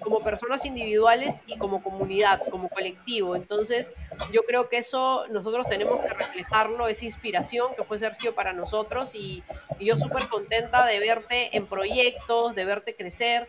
como 0.00 0.20
personas 0.20 0.64
individuales 0.66 1.42
y 1.46 1.56
como 1.56 1.82
comunidad, 1.82 2.42
como 2.50 2.68
colectivo. 2.68 3.36
Entonces, 3.36 3.94
yo 4.32 4.42
creo 4.42 4.68
que 4.68 4.78
eso 4.78 5.26
nosotros 5.28 5.68
tenemos 5.68 6.00
que 6.00 6.10
reflejarlo, 6.10 6.88
esa 6.88 7.04
inspiración 7.04 7.74
que 7.76 7.84
fue 7.84 7.98
Sergio 7.98 8.34
para 8.34 8.52
nosotros 8.52 9.14
y, 9.14 9.42
y 9.78 9.86
yo 9.86 9.96
súper 9.96 10.28
contenta 10.28 10.84
de 10.84 10.98
verte 10.98 11.56
en 11.56 11.66
proyectos, 11.66 12.54
de 12.54 12.64
verte 12.64 12.94
crecer, 12.94 13.48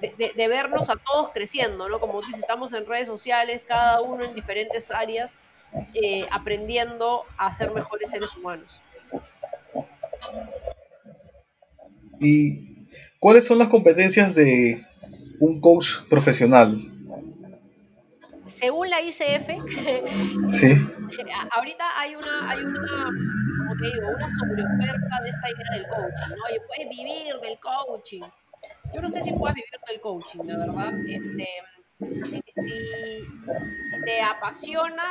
de, 0.00 0.14
de, 0.16 0.32
de, 0.34 0.48
vernos 0.48 0.90
a 0.90 0.96
todos 0.96 1.30
creciendo, 1.30 1.88
¿no? 1.88 1.98
Como 1.98 2.20
dices, 2.20 2.38
estamos 2.38 2.72
en 2.72 2.86
redes 2.86 3.08
sociales, 3.08 3.62
cada 3.66 4.00
uno 4.00 4.24
en 4.24 4.34
diferentes 4.34 4.90
áreas, 4.90 5.38
eh, 5.94 6.26
aprendiendo 6.30 7.24
a 7.36 7.50
ser 7.52 7.72
mejores 7.72 8.10
seres 8.10 8.34
humanos. 8.36 8.82
¿Y 12.20 12.67
cuáles 13.18 13.44
son 13.44 13.58
las 13.58 13.68
competencias 13.68 14.34
de 14.34 14.84
un 15.40 15.60
coach 15.60 16.02
profesional? 16.08 16.92
Según 18.46 18.88
la 18.88 19.02
ICF, 19.02 19.48
sí. 20.48 20.68
ahorita 21.54 21.84
hay 21.98 22.14
una, 22.14 22.50
hay 22.50 22.60
una, 22.64 23.04
como 23.58 23.76
te 23.76 23.92
digo, 23.92 24.08
una 24.16 24.28
sobreoferta 24.38 25.22
de 25.22 25.28
esta 25.28 25.50
idea 25.50 25.66
del 25.74 25.86
coaching, 25.86 26.34
¿no? 26.34 26.44
Oye, 26.48 26.60
puedes 26.66 26.88
vivir 26.88 27.34
del 27.42 27.58
coaching 27.58 28.22
yo 28.92 29.02
no 29.02 29.08
sé 29.08 29.20
si 29.20 29.32
puedas 29.32 29.54
vivir 29.54 29.70
del 29.86 30.00
coaching, 30.00 30.44
la 30.44 30.56
verdad. 30.56 30.92
Este, 31.08 31.46
si, 32.30 32.42
si, 32.56 32.72
si 33.82 34.04
te 34.04 34.20
apasiona, 34.22 35.04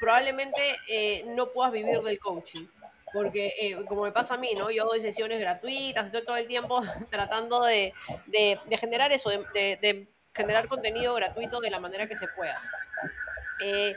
probablemente 0.00 0.60
eh, 0.88 1.24
no 1.36 1.52
puedas 1.52 1.72
vivir 1.72 2.00
del 2.00 2.18
coaching. 2.18 2.66
Porque, 3.12 3.52
eh, 3.60 3.84
como 3.86 4.02
me 4.02 4.12
pasa 4.12 4.34
a 4.34 4.36
mí, 4.38 4.54
¿no? 4.56 4.70
Yo 4.70 4.84
doy 4.84 5.00
sesiones 5.00 5.40
gratuitas, 5.40 6.06
estoy 6.06 6.24
todo 6.24 6.36
el 6.36 6.46
tiempo 6.46 6.80
tratando 7.10 7.62
de, 7.64 7.92
de, 8.26 8.58
de 8.64 8.76
generar 8.78 9.12
eso, 9.12 9.30
de, 9.30 9.78
de, 9.80 10.08
generar 10.34 10.66
contenido 10.66 11.14
gratuito 11.14 11.60
de 11.60 11.70
la 11.70 11.78
manera 11.78 12.06
que 12.06 12.16
se 12.16 12.26
pueda. 12.28 12.58
Eh, 13.60 13.94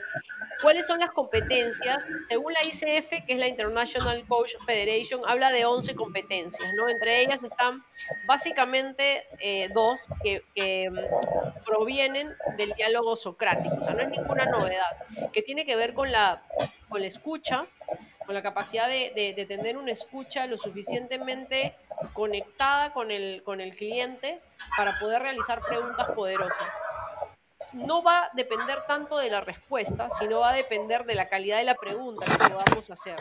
¿Cuáles 0.62 0.86
son 0.86 1.00
las 1.00 1.10
competencias? 1.10 2.06
Según 2.28 2.52
la 2.52 2.64
ICF, 2.64 3.26
que 3.26 3.34
es 3.34 3.38
la 3.38 3.48
International 3.48 4.24
Coach 4.26 4.54
Federation, 4.64 5.20
habla 5.26 5.50
de 5.50 5.66
11 5.66 5.94
competencias, 5.94 6.72
¿no? 6.74 6.88
Entre 6.88 7.20
ellas 7.20 7.42
están 7.42 7.84
básicamente 8.26 9.26
eh, 9.40 9.68
dos 9.74 10.00
que, 10.22 10.42
que, 10.54 10.90
mm, 10.90 11.64
provienen 11.64 12.34
del 12.56 12.72
diálogo 12.72 13.16
socrático, 13.16 13.76
o 13.80 13.84
sea, 13.84 13.94
no 13.94 14.02
es 14.02 14.08
ninguna 14.08 14.46
novedad, 14.46 14.96
que 15.32 15.42
tiene 15.42 15.66
que 15.66 15.76
ver 15.76 15.92
con 15.92 16.10
la, 16.10 16.42
con 16.88 17.00
la 17.02 17.06
escucha, 17.06 17.66
con 18.26 18.34
la 18.34 18.42
capacidad 18.42 18.88
de, 18.88 19.46
tener 19.48 19.76
una 19.78 19.92
escucha 19.92 20.46
lo 20.46 20.58
suficientemente 20.58 21.74
conectada 22.12 22.92
con 22.92 23.10
el, 23.10 23.42
con 23.44 23.60
el 23.60 23.74
cliente 23.74 24.40
para 24.76 24.98
poder 24.98 25.22
realizar 25.22 25.60
preguntas 25.62 26.10
poderosas 26.10 26.76
no 27.72 28.02
va 28.02 28.24
a 28.24 28.30
depender 28.32 28.84
tanto 28.86 29.18
de 29.18 29.30
la 29.30 29.40
respuesta, 29.40 30.08
sino 30.10 30.40
va 30.40 30.50
a 30.50 30.54
depender 30.54 31.04
de 31.04 31.14
la 31.14 31.28
calidad 31.28 31.58
de 31.58 31.64
la 31.64 31.74
pregunta 31.74 32.24
que 32.24 32.50
podamos 32.50 32.90
hacer. 32.90 33.16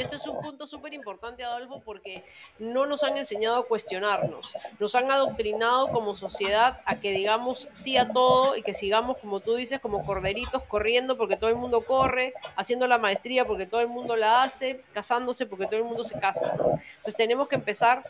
Este 0.00 0.16
es 0.16 0.26
un 0.26 0.40
punto 0.40 0.66
súper 0.66 0.94
importante, 0.94 1.44
Adolfo, 1.44 1.82
porque 1.84 2.24
no 2.58 2.86
nos 2.86 3.02
han 3.04 3.18
enseñado 3.18 3.56
a 3.56 3.66
cuestionarnos. 3.66 4.54
Nos 4.78 4.94
han 4.94 5.10
adoctrinado 5.10 5.88
como 5.88 6.14
sociedad 6.14 6.80
a 6.86 6.98
que 7.00 7.10
digamos 7.10 7.68
sí 7.72 7.98
a 7.98 8.10
todo 8.10 8.56
y 8.56 8.62
que 8.62 8.72
sigamos, 8.72 9.18
como 9.18 9.40
tú 9.40 9.56
dices, 9.56 9.78
como 9.78 10.06
corderitos 10.06 10.62
corriendo 10.62 11.18
porque 11.18 11.36
todo 11.36 11.50
el 11.50 11.56
mundo 11.56 11.84
corre, 11.84 12.32
haciendo 12.56 12.86
la 12.86 12.96
maestría 12.96 13.44
porque 13.44 13.66
todo 13.66 13.82
el 13.82 13.88
mundo 13.88 14.16
la 14.16 14.42
hace, 14.42 14.82
casándose 14.94 15.44
porque 15.44 15.66
todo 15.66 15.76
el 15.76 15.84
mundo 15.84 16.02
se 16.02 16.18
casa. 16.18 16.54
¿no? 16.56 16.70
Entonces 16.70 17.16
tenemos 17.16 17.46
que 17.48 17.56
empezar 17.56 18.02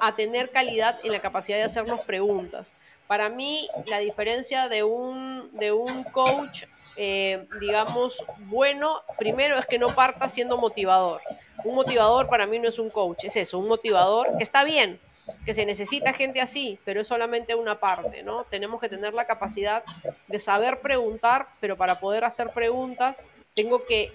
a 0.00 0.14
tener 0.14 0.50
calidad 0.50 0.98
en 1.04 1.12
la 1.12 1.20
capacidad 1.20 1.58
de 1.58 1.64
hacernos 1.64 2.00
preguntas. 2.00 2.74
Para 3.06 3.28
mí, 3.28 3.68
la 3.84 3.98
diferencia 3.98 4.70
de 4.70 4.82
un, 4.82 5.50
de 5.52 5.72
un 5.72 6.04
coach, 6.04 6.64
eh, 6.96 7.46
digamos, 7.60 8.24
bueno, 8.38 9.02
primero 9.18 9.58
es 9.58 9.66
que 9.66 9.78
no 9.78 9.94
parta 9.94 10.28
siendo 10.28 10.58
motivador. 10.58 11.20
Un 11.64 11.74
motivador 11.74 12.28
para 12.28 12.46
mí 12.46 12.58
no 12.58 12.68
es 12.68 12.78
un 12.78 12.90
coach, 12.90 13.24
es 13.24 13.36
eso, 13.36 13.58
un 13.58 13.68
motivador 13.68 14.36
que 14.36 14.42
está 14.42 14.64
bien, 14.64 15.00
que 15.44 15.54
se 15.54 15.64
necesita 15.64 16.12
gente 16.12 16.40
así, 16.40 16.78
pero 16.84 17.00
es 17.00 17.06
solamente 17.06 17.54
una 17.54 17.80
parte, 17.80 18.22
¿no? 18.22 18.44
Tenemos 18.44 18.80
que 18.80 18.88
tener 18.88 19.14
la 19.14 19.26
capacidad 19.26 19.82
de 20.26 20.38
saber 20.38 20.80
preguntar, 20.80 21.48
pero 21.60 21.76
para 21.76 22.00
poder 22.00 22.24
hacer 22.24 22.50
preguntas 22.50 23.24
tengo 23.54 23.84
que 23.84 24.12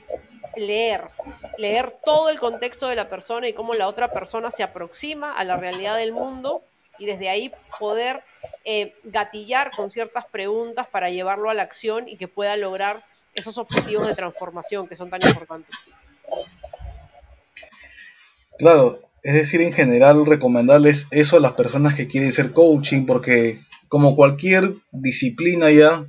leer, 0.56 1.06
leer 1.58 1.96
todo 2.04 2.30
el 2.30 2.38
contexto 2.40 2.88
de 2.88 2.96
la 2.96 3.10
persona 3.10 3.48
y 3.48 3.54
cómo 3.54 3.74
la 3.74 3.88
otra 3.88 4.12
persona 4.12 4.52
se 4.52 4.64
aproxima 4.64 5.34
a 5.34 5.44
la 5.44 5.58
realidad 5.58 5.96
del 5.98 6.12
mundo 6.12 6.62
y 6.98 7.06
desde 7.06 7.30
ahí 7.30 7.52
poder 7.80 8.24
eh, 8.66 8.94
gatillar 9.04 9.72
con 9.72 9.90
ciertas 9.90 10.26
preguntas 10.26 10.88
para 10.88 11.10
llevarlo 11.10 11.50
a 11.50 11.54
la 11.54 11.64
acción 11.64 12.08
y 12.08 12.18
que 12.18 12.28
pueda 12.28 12.56
lograr 12.58 13.04
esos 13.34 13.58
objetivos 13.58 14.08
de 14.08 14.16
transformación 14.16 14.88
que 14.88 14.96
son 14.96 15.10
tan 15.10 15.22
importantes. 15.26 15.76
Claro, 18.58 19.00
es 19.24 19.34
decir, 19.34 19.62
en 19.62 19.74
general 19.74 20.26
recomendarles 20.26 21.08
eso 21.12 21.38
a 21.38 21.40
las 21.40 21.54
personas 21.54 21.96
que 21.96 22.08
quieren 22.08 22.34
ser 22.34 22.52
coaching, 22.52 23.06
porque 23.06 23.60
como 23.88 24.16
cualquier 24.16 24.76
disciplina 24.92 25.72
ya, 25.72 26.06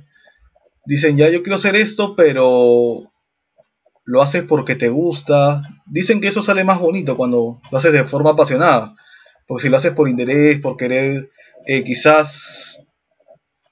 dicen 0.85 1.17
ya 1.17 1.29
yo 1.29 1.43
quiero 1.43 1.55
hacer 1.55 1.75
esto, 1.75 2.15
pero 2.15 3.11
lo 4.03 4.21
haces 4.21 4.43
porque 4.43 4.75
te 4.75 4.89
gusta. 4.89 5.61
Dicen 5.85 6.21
que 6.21 6.27
eso 6.27 6.43
sale 6.43 6.63
más 6.63 6.79
bonito 6.79 7.15
cuando 7.15 7.61
lo 7.71 7.77
haces 7.77 7.93
de 7.93 8.03
forma 8.03 8.31
apasionada. 8.31 8.95
Porque 9.47 9.63
si 9.63 9.69
lo 9.69 9.77
haces 9.77 9.93
por 9.93 10.09
interés, 10.09 10.59
por 10.59 10.77
querer 10.77 11.29
eh, 11.65 11.83
quizás 11.83 12.83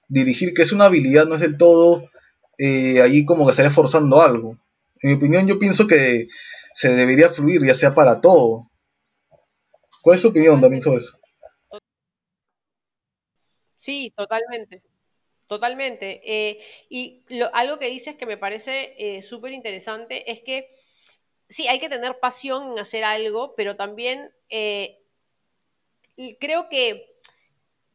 dirigir, 0.08 0.54
que 0.54 0.64
es 0.64 0.72
una 0.72 0.86
habilidad, 0.86 1.26
no 1.26 1.36
es 1.36 1.42
del 1.42 1.58
todo, 1.58 2.10
eh, 2.58 3.02
ahí 3.02 3.26
como 3.26 3.46
que 3.46 3.52
estaría 3.52 3.72
forzando 3.72 4.22
algo. 4.22 4.58
En 5.02 5.12
mi 5.12 5.16
opinión, 5.16 5.48
yo 5.48 5.60
pienso 5.60 5.88
que 5.88 6.28
se 6.74 6.90
debería 6.90 7.30
fluir, 7.30 7.66
ya 7.66 7.74
sea 7.74 7.94
para 7.94 8.22
todo. 8.22 8.70
¿Cuál 10.02 10.16
es 10.16 10.22
su 10.22 10.30
opinión 10.30 10.62
también 10.62 10.82
sobre 10.82 10.98
eso? 10.98 11.18
Sí, 13.78 14.14
totalmente. 14.16 14.82
Totalmente. 15.48 16.22
Eh, 16.24 16.60
y 16.90 17.24
algo 17.54 17.80
que 17.80 17.90
dices 17.90 18.16
que 18.16 18.28
me 18.28 18.38
parece 18.38 18.94
eh, 19.00 19.22
súper 19.24 19.52
interesante 19.52 20.32
es 20.32 20.42
que 20.42 20.70
sí, 21.48 21.68
hay 21.68 21.80
que 21.80 21.90
tener 21.90 22.20
pasión 22.20 22.74
en 22.74 22.80
hacer 22.80 23.04
algo, 23.04 23.56
pero 23.56 23.76
también 23.76 24.32
eh, 24.50 25.02
creo 26.40 26.70
que 26.70 27.09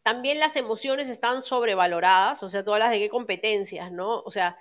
también 0.05 0.39
las 0.39 0.55
emociones 0.55 1.09
están 1.09 1.43
sobrevaloradas, 1.43 2.45
o 2.45 2.49
sea, 2.49 2.65
todas 2.65 2.79
las 2.79 2.93
de 2.93 3.01
qué 3.01 3.09
competencias, 3.09 3.91
¿no? 3.91 4.21
O 4.21 4.31
sea, 4.31 4.57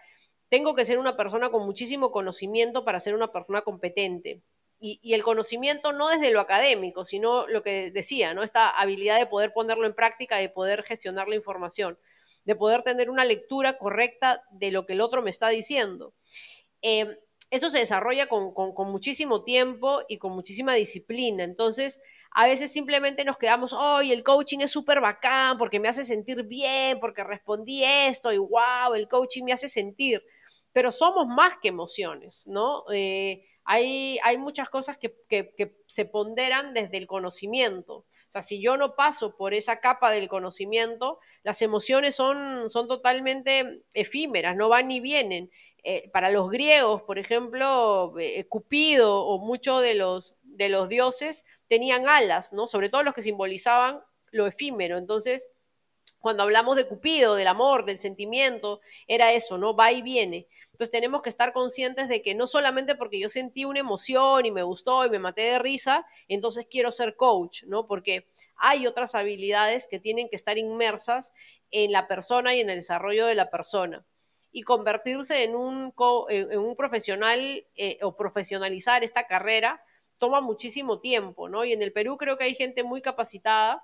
tengo 0.49 0.73
que 0.73 0.85
ser 0.85 0.97
una 0.97 1.15
persona 1.15 1.51
con 1.51 1.65
muchísimo 1.65 2.11
conocimiento 2.11 2.83
para 2.83 2.99
ser 2.99 3.13
una 3.13 3.31
persona 3.31 3.61
competente. 3.61 4.41
Y, 4.79 5.13
el 5.13 5.23
conocimiento 5.23 5.93
no 5.93 6.09
desde 6.09 6.31
lo 6.31 6.41
académico, 6.41 7.05
sino 7.05 7.47
lo 7.47 7.63
que 7.63 7.91
decía, 7.91 8.33
¿no? 8.33 8.43
Esta 8.43 8.69
habilidad 8.69 9.19
de 9.19 9.27
poder 9.27 9.53
ponerlo 9.53 9.85
en 9.85 9.93
práctica, 9.93 10.37
de 10.37 10.49
poder 10.49 10.83
gestionar 10.83 11.27
la 11.27 11.35
información 11.35 11.97
de 12.45 12.55
poder 12.55 12.83
tener 12.83 13.09
una 13.09 13.25
lectura 13.25 13.77
correcta 13.77 14.43
de 14.51 14.71
lo 14.71 14.85
que 14.85 14.93
el 14.93 15.01
otro 15.01 15.21
me 15.21 15.29
está 15.29 15.49
diciendo. 15.49 16.13
Eh, 16.81 17.17
eso 17.49 17.69
se 17.69 17.79
desarrolla 17.79 18.27
con, 18.27 18.53
muchísimo 18.89 19.43
tiempo 19.43 20.01
y 20.07 20.17
con 20.17 20.33
muchísima 20.33 20.73
disciplina. 20.73 21.43
Entonces, 21.43 22.01
a 22.35 22.45
veces 22.45 22.71
simplemente 22.71 23.23
nos 23.23 23.37
quedamos, 23.37 23.73
hoy 23.73 24.11
el 24.11 24.23
coaching 24.23 24.59
es 24.59 24.71
súper 24.71 25.01
bacán 25.01 25.57
porque 25.57 25.79
me 25.79 25.87
hace 25.87 26.03
sentir 26.03 26.43
bien, 26.43 26.99
porque 26.99 27.23
respondí 27.23 27.83
esto 27.83 28.31
y 28.33 28.37
wow, 28.37 28.95
el 28.95 29.07
coaching 29.07 29.43
me 29.43 29.53
hace 29.53 29.67
sentir. 29.67 30.23
Pero 30.71 30.91
somos 30.91 31.27
más 31.27 31.57
que 31.61 31.67
emociones, 31.67 32.47
¿no? 32.47 32.85
Eh, 32.91 33.45
hay, 33.65 34.37
muchas 34.39 34.69
cosas 34.69 34.97
que, 34.97 35.13
se 35.87 36.05
ponderan 36.05 36.73
desde 36.73 36.97
el 36.97 37.07
conocimiento. 37.07 37.97
O 37.97 38.05
sea, 38.29 38.41
si 38.41 38.61
yo 38.61 38.77
no 38.77 38.95
paso 38.95 39.37
por 39.37 39.53
esa 39.53 39.79
capa 39.79 40.11
del 40.11 40.27
conocimiento, 40.27 41.19
las 41.43 41.61
emociones 41.61 42.15
son, 42.15 42.69
son 42.69 42.87
totalmente 42.87 43.83
efímeras, 43.93 44.55
no 44.55 44.69
van 44.69 44.87
ni 44.87 44.99
vienen. 44.99 45.51
Eh, 45.85 46.09
para 46.11 46.31
los 46.31 46.49
griegos, 46.49 47.01
por 47.03 47.19
ejemplo, 47.19 48.13
eh, 48.17 48.45
Cupido 48.47 49.25
o 49.25 49.37
muchos 49.39 49.81
de 49.81 49.95
los, 49.95 50.35
de 50.53 50.69
los 50.69 50.89
dioses 50.89 51.45
tenían 51.67 52.07
alas, 52.07 52.53
¿no? 52.53 52.67
Sobre 52.67 52.89
todo 52.89 53.03
los 53.03 53.13
que 53.13 53.21
simbolizaban 53.21 54.01
lo 54.31 54.47
efímero. 54.47 54.97
Entonces, 54.97 55.51
cuando 56.23 56.43
hablamos 56.43 56.77
de 56.77 56.87
Cupido, 56.87 57.35
del 57.35 57.47
amor, 57.47 57.83
del 57.83 57.99
sentimiento, 57.99 58.79
era 59.07 59.33
eso, 59.33 59.57
¿no? 59.57 59.75
Va 59.75 59.91
y 59.91 60.01
viene. 60.01 60.47
Entonces 60.67 60.89
tenemos 60.89 61.21
que 61.21 61.27
estar 61.27 61.51
conscientes 61.51 62.07
de 62.07 62.21
que 62.21 62.33
no 62.33 62.47
solamente 62.47 62.95
porque 62.95 63.19
yo 63.19 63.27
sentí 63.27 63.65
una 63.65 63.81
emoción 63.81 64.45
y 64.45 64.51
me 64.51 64.63
gustó 64.63 65.05
y 65.05 65.09
me 65.09 65.19
maté 65.19 65.41
de 65.41 65.59
risa, 65.59 66.05
entonces 66.29 66.65
quiero 66.69 66.93
ser 66.93 67.17
coach, 67.17 67.63
¿no? 67.63 67.87
Porque 67.87 68.29
hay 68.55 68.87
otras 68.87 69.15
habilidades 69.15 69.85
que 69.85 69.99
tienen 69.99 70.29
que 70.29 70.37
estar 70.37 70.57
inmersas 70.57 71.33
en 71.71 71.91
la 71.91 72.07
persona 72.07 72.55
y 72.55 72.61
en 72.61 72.69
el 72.69 72.77
desarrollo 72.77 73.25
de 73.25 73.35
la 73.35 73.49
persona. 73.49 74.05
Y 74.53 74.61
convertirse 74.61 75.43
en 75.43 75.55
un, 75.55 75.93
en 76.29 76.59
un 76.59 76.75
profesional 76.77 77.67
eh, 77.75 77.99
o 78.01 78.15
profesionalizar 78.15 79.03
esta 79.03 79.27
carrera 79.27 79.83
toma 80.17 80.41
muchísimo 80.41 80.99
tiempo, 80.99 81.49
¿no? 81.49 81.65
Y 81.65 81.73
en 81.73 81.81
el 81.81 81.91
Perú 81.91 82.17
creo 82.17 82.37
que 82.37 82.45
hay 82.45 82.55
gente 82.55 82.83
muy 82.83 83.01
capacitada. 83.01 83.83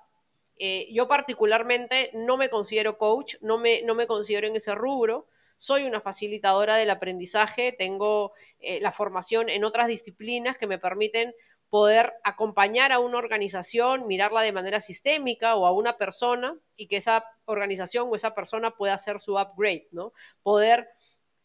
Eh, 0.56 0.88
yo 0.92 1.08
particularmente 1.08 2.10
no 2.14 2.36
me 2.36 2.50
considero 2.50 2.98
coach, 2.98 3.36
no 3.40 3.58
me, 3.58 3.82
no 3.82 3.94
me 3.94 4.06
considero 4.06 4.46
en 4.46 4.56
ese 4.56 4.74
rubro, 4.74 5.26
soy 5.56 5.84
una 5.84 6.00
facilitadora 6.00 6.76
del 6.76 6.88
aprendizaje, 6.88 7.72
tengo 7.72 8.32
eh, 8.60 8.80
la 8.80 8.92
formación 8.92 9.50
en 9.50 9.64
otras 9.64 9.88
disciplinas 9.88 10.56
que 10.56 10.66
me 10.66 10.78
permiten 10.78 11.34
poder 11.68 12.14
acompañar 12.24 12.92
a 12.92 12.98
una 12.98 13.18
organización, 13.18 14.06
mirarla 14.06 14.40
de 14.40 14.52
manera 14.52 14.80
sistémica 14.80 15.56
o 15.56 15.66
a 15.66 15.72
una 15.72 15.98
persona 15.98 16.56
y 16.76 16.86
que 16.88 16.96
esa 16.96 17.24
organización 17.44 18.08
o 18.10 18.14
esa 18.14 18.34
persona 18.34 18.70
pueda 18.70 18.94
hacer 18.94 19.20
su 19.20 19.38
upgrade, 19.38 19.88
¿no? 19.92 20.14
Poder 20.42 20.88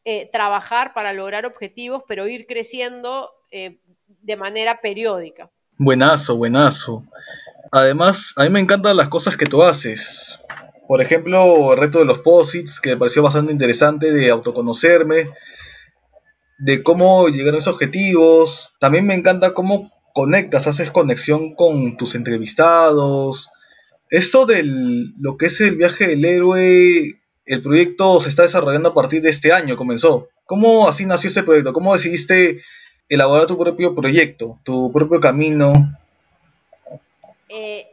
eh, 0.06 0.30
trabajar 0.32 0.94
para 0.94 1.12
lograr 1.12 1.46
objetivos, 1.46 2.04
pero 2.08 2.26
ir 2.26 2.48
creciendo 2.48 3.32
de 4.08 4.36
manera 4.36 4.82
periódica. 4.82 5.50
Buenazo, 5.78 6.36
buenazo. 6.36 7.04
Además, 7.72 8.34
a 8.38 8.44
mí 8.44 8.50
me 8.50 8.60
encantan 8.60 8.98
las 8.98 9.10
cosas 9.10 9.38
que 9.38 9.46
tú 9.46 9.64
haces. 9.64 10.40
Por 10.88 11.02
ejemplo, 11.02 11.74
el 11.74 11.80
reto 11.80 12.00
de 12.00 12.06
los 12.06 12.20
posits, 12.20 12.80
que 12.80 12.92
me 12.92 12.98
pareció 12.98 13.24
bastante 13.24 13.52
interesante, 13.52 14.14
de 14.14 14.30
autoconocerme, 14.30 15.32
de 16.60 16.84
cómo 16.84 17.28
llegar 17.28 17.56
a 17.56 17.58
esos 17.58 17.74
objetivos. 17.74 18.74
También 18.80 19.06
me 19.06 19.16
encanta 19.16 19.54
cómo 19.54 19.92
conectas, 20.14 20.68
haces 20.68 20.92
conexión 20.92 21.56
con 21.56 21.98
tus 21.98 22.16
entrevistados. 22.16 23.50
Esto 24.10 24.46
de 24.46 24.64
lo 24.64 25.38
que 25.38 25.48
es 25.48 25.60
el 25.60 25.76
viaje 25.76 26.08
del 26.08 26.24
héroe, 26.24 27.20
el 27.46 27.62
proyecto 27.62 28.22
se 28.22 28.30
está 28.30 28.44
desarrollando 28.44 28.90
a 28.90 28.94
partir 28.94 29.22
de 29.22 29.32
este 29.32 29.52
año, 29.52 29.76
comenzó. 29.76 30.30
¿Cómo 30.46 30.88
así 30.88 31.06
nació 31.06 31.30
ese 31.30 31.44
proyecto? 31.44 31.74
¿Cómo 31.74 31.94
decidiste 31.96 32.62
elaborar 33.10 33.48
tu 33.48 33.58
propio 33.58 33.96
proyecto, 33.96 34.60
tu 34.64 34.92
propio 34.92 35.20
camino? 35.20 35.74
Eh, 37.50 37.88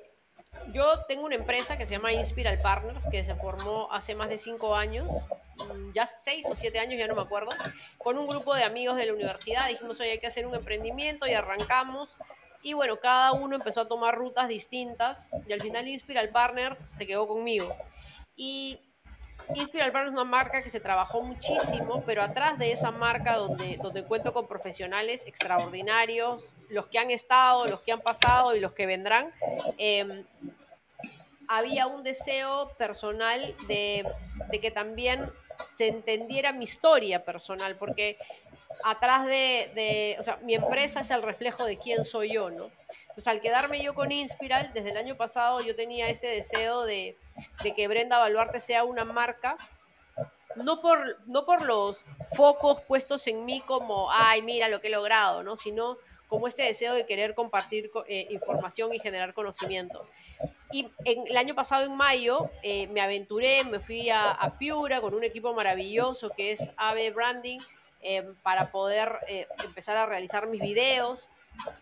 yo 0.73 0.85
tengo 1.07 1.27
una 1.27 1.35
empresa 1.35 1.77
que 1.77 1.87
se 1.87 1.93
llama 1.93 2.13
Inspiral 2.13 2.61
Partners, 2.61 3.07
que 3.11 3.23
se 3.23 3.35
formó 3.35 3.93
hace 3.93 4.15
más 4.15 4.29
de 4.29 4.39
cinco 4.39 4.75
años, 4.75 5.09
mm, 5.57 5.93
ya 5.95 6.07
seis 6.07 6.47
o 6.51 6.55
siete 6.55 6.79
años, 6.79 6.99
ya 6.99 7.07
no 7.07 7.15
me 7.15 7.23
acuerdo, 7.23 7.51
con 7.99 8.19
un 8.19 8.27
grupo 8.27 8.55
de 8.55 8.65
amigos 8.65 8.97
de 8.97 9.07
la 9.07 9.13
universidad. 9.13 9.69
Dijimos, 9.69 10.01
hoy 10.01 10.09
hay 10.09 10.19
que 10.19 10.27
hacer 10.27 10.47
un 10.47 10.55
emprendimiento 10.55 11.27
y 11.27 11.35
arrancamos. 11.35 12.17
Y 12.63 12.75
bueno, 12.75 12.99
cada 13.01 13.33
uno 13.33 13.57
empezó 13.57 13.83
a 13.83 13.89
tomar 13.89 14.15
rutas 14.15 14.49
distintas 14.49 15.29
y 15.47 15.53
al 15.53 15.61
final 15.61 15.89
Inspiral 15.89 16.29
Partners 16.29 16.85
se 16.91 17.07
quedó 17.07 17.27
conmigo. 17.27 17.75
Y 18.37 18.79
Inspiral 19.55 19.93
Partners 19.93 20.15
es 20.15 20.21
una 20.21 20.31
marca 20.31 20.63
que 20.63 20.71
se 20.71 20.81
trabajó 20.81 21.23
muchísimo, 21.23 22.03
pero 22.07 22.23
atrás 22.23 22.59
de 22.59 22.73
esa 22.73 22.91
marca 22.91 23.37
donde, 23.37 23.79
donde 23.83 24.05
cuento 24.05 24.33
con 24.33 24.47
profesionales 24.47 25.25
extraordinarios, 25.27 26.55
los 26.69 26.89
que 26.89 26.99
han 26.99 27.11
estado, 27.11 27.67
los 27.67 27.81
que 27.81 27.93
han 27.93 28.01
pasado 28.01 28.55
y 28.57 28.61
los 28.61 28.73
que 28.73 28.87
vendrán, 28.87 29.33
eh, 29.79 30.25
había 31.49 31.87
un 31.87 32.03
deseo 32.03 32.71
personal 32.79 33.55
de, 33.69 34.07
que 34.61 34.71
también 34.71 35.31
se 35.43 35.89
entendiera 35.89 36.53
mi 36.53 36.65
historia 36.65 37.25
personal, 37.25 37.77
porque 37.77 38.17
atrás 38.85 39.27
de, 39.27 40.17
o 40.19 40.23
sea, 40.23 40.39
mi 40.39 40.55
empresa 40.55 41.01
es 41.01 41.11
el 41.11 41.23
reflejo 41.23 41.65
de 41.67 41.77
quién 41.77 42.05
soy 42.05 42.33
yo, 42.33 42.51
¿no? 42.51 42.71
Entonces, 43.13 43.29
al 43.29 43.43
quedarme 43.43 43.83
yo 43.83 43.93
con 43.93 44.11
Inspiral, 44.11 44.71
desde 44.73 44.89
el 44.89 44.97
año 44.97 45.19
pasado 45.19 45.61
yo 45.61 45.77
tenía 45.77 46.09
este 46.09 46.29
deseo 46.29 46.85
de, 46.87 47.19
que 47.63 47.87
Brenda 47.87 48.19
Baluarte 48.19 48.59
sea 48.59 48.85
una 48.85 49.05
marca, 49.05 49.59
no 50.57 50.81
por, 50.81 51.19
no 51.27 51.45
por 51.45 51.61
los 51.61 52.07
focos 52.35 52.81
puestos 52.81 53.27
en 53.27 53.45
mí 53.45 53.61
como, 53.67 54.11
ay, 54.11 54.41
mira 54.41 54.71
lo 54.71 54.81
que 54.81 54.89
he 54.89 54.91
logrado, 54.91 55.43
¿no? 55.43 55.57
Sino 55.57 55.99
como 56.27 56.49
este 56.49 56.63
deseo 56.63 56.95
de 56.95 57.05
querer 57.05 57.35
compartir 57.35 57.91
eh, 58.07 58.29
información 58.31 58.95
y 58.95 58.99
generar 58.99 59.35
conocimiento. 59.35 60.09
Y 60.71 60.91
en, 61.05 61.27
el 61.27 61.37
año 61.37 61.55
pasado, 61.55 61.85
en 61.85 61.95
mayo, 61.95 62.49
eh, 62.63 62.87
me 62.87 63.03
aventuré, 63.03 63.63
me 63.65 63.79
fui 63.79 64.09
a, 64.09 64.31
a, 64.31 64.57
Piura 64.57 65.03
con 65.03 65.13
un 65.13 65.23
equipo 65.23 65.53
maravilloso 65.53 66.31
que 66.31 66.51
es 66.51 66.71
AVE 66.79 67.11
Branding 67.11 67.61
eh, 68.01 68.33
para 68.43 68.73
poder 68.73 69.19
empezar 69.63 69.99
a 69.99 70.07
realizar 70.07 70.47
mis 70.47 70.63
videos. 70.63 71.29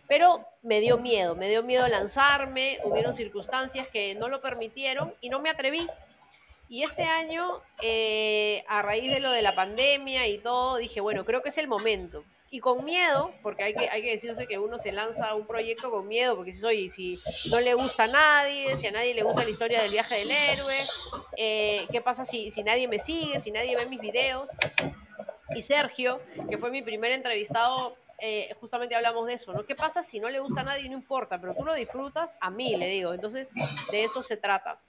Pero 0.07 0.45
me 0.61 0.79
dio 0.79 0.97
miedo, 0.97 1.35
me 1.35 1.49
dio 1.49 1.63
miedo 1.63 1.87
lanzarme, 1.87 2.79
hubieron 2.83 3.13
circunstancias 3.13 3.87
que 3.87 4.15
no 4.15 4.27
lo 4.27 4.41
permitieron 4.41 5.13
y 5.21 5.29
no 5.29 5.39
me 5.39 5.49
atreví. 5.49 5.87
Y 6.69 6.83
este 6.83 7.03
año, 7.03 7.61
a 8.67 8.81
raíz 8.81 9.11
de 9.11 9.19
lo 9.19 9.31
de 9.31 9.41
la 9.41 9.55
pandemia 9.55 10.27
y 10.27 10.37
todo, 10.37 10.77
dije, 10.77 11.01
bueno, 11.01 11.25
creo 11.25 11.41
que 11.41 11.49
es 11.49 11.57
el 11.57 11.67
momento 11.67 12.23
y 12.53 12.59
con 12.59 12.83
miedo, 12.83 13.33
porque 13.41 13.63
hay 13.63 13.73
que, 13.73 13.89
hay 13.89 14.01
que 14.01 14.11
decirse 14.11 14.45
que 14.45 14.59
uno 14.59 14.77
se 14.77 14.91
lanza 14.91 15.29
a 15.29 15.35
un 15.35 15.47
proyecto 15.47 15.89
con 15.89 16.05
miedo, 16.09 16.35
porque 16.35 16.51
si, 16.51 16.59
soy, 16.59 16.89
si 16.89 17.17
no 17.49 17.61
le 17.61 17.73
gusta 17.73 18.03
a 18.03 18.07
nadie, 18.07 18.75
si 18.75 18.87
a 18.87 18.91
nadie 18.91 19.13
le 19.13 19.23
gusta 19.23 19.45
la 19.45 19.49
historia 19.49 19.81
del 19.81 19.91
viaje 19.91 20.15
del 20.15 20.31
héroe, 20.31 20.85
eh, 21.37 21.87
qué 21.89 22.01
pasa 22.01 22.25
si, 22.25 22.51
si 22.51 22.61
nadie 22.61 22.89
me 22.89 22.99
sigue, 22.99 23.39
si 23.39 23.51
nadie 23.51 23.77
ve 23.77 23.85
mis 23.85 24.01
videos. 24.01 24.49
Y 25.55 25.61
Sergio, 25.61 26.21
que 26.49 26.57
fue 26.57 26.71
mi 26.71 26.81
primer 26.81 27.13
entrevistado, 27.13 27.95
eh, 28.21 28.55
justamente 28.59 28.95
hablamos 28.95 29.27
de 29.27 29.33
eso, 29.33 29.53
¿no? 29.53 29.65
¿Qué 29.65 29.75
pasa 29.75 30.01
si 30.01 30.19
no 30.19 30.29
le 30.29 30.39
gusta 30.39 30.61
a 30.61 30.63
nadie? 30.63 30.87
No 30.89 30.95
importa, 30.95 31.41
pero 31.41 31.55
tú 31.55 31.65
lo 31.65 31.73
disfrutas, 31.73 32.37
a 32.39 32.49
mí 32.49 32.75
le 32.75 32.87
digo. 32.87 33.13
Entonces, 33.13 33.51
de 33.91 34.03
eso 34.03 34.21
se 34.21 34.37
trata. 34.37 34.79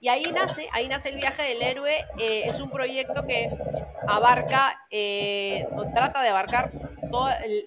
Y 0.00 0.08
ahí 0.08 0.30
nace, 0.32 0.68
ahí 0.72 0.88
nace 0.88 1.08
el 1.08 1.16
viaje 1.16 1.42
del 1.42 1.62
héroe. 1.62 2.04
Eh, 2.18 2.42
es 2.46 2.60
un 2.60 2.70
proyecto 2.70 3.26
que 3.26 3.50
abarca, 4.06 4.78
o 5.74 5.90
trata 5.92 6.22
de 6.22 6.28
abarcar 6.28 6.70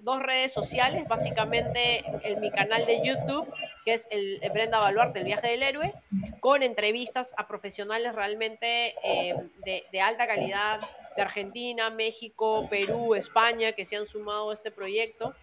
dos 0.01 0.21
redes 0.21 0.51
sociales, 0.53 1.07
básicamente 1.07 2.03
en 2.23 2.39
mi 2.39 2.51
canal 2.51 2.85
de 2.85 3.01
YouTube, 3.05 3.47
que 3.85 3.93
es 3.93 4.07
el, 4.09 4.41
Brenda 4.51 4.79
Baluarte, 4.79 5.19
el 5.19 5.25
viaje 5.25 5.47
del 5.47 5.63
héroe, 5.63 5.93
con 6.39 6.63
entrevistas 6.63 7.33
a 7.37 7.47
profesionales 7.47 8.13
realmente 8.15 8.95
eh, 9.03 9.35
de, 9.91 10.01
alta 10.01 10.27
calidad 10.27 10.81
de 11.15 11.21
Argentina, 11.21 11.89
México, 11.89 12.67
Perú, 12.69 13.15
España, 13.15 13.71
que 13.73 13.85
se 13.85 13.95
han 13.95 14.05
sumado 14.05 14.49
a 14.49 14.53
este 14.53 14.71
proyecto. 14.71 15.33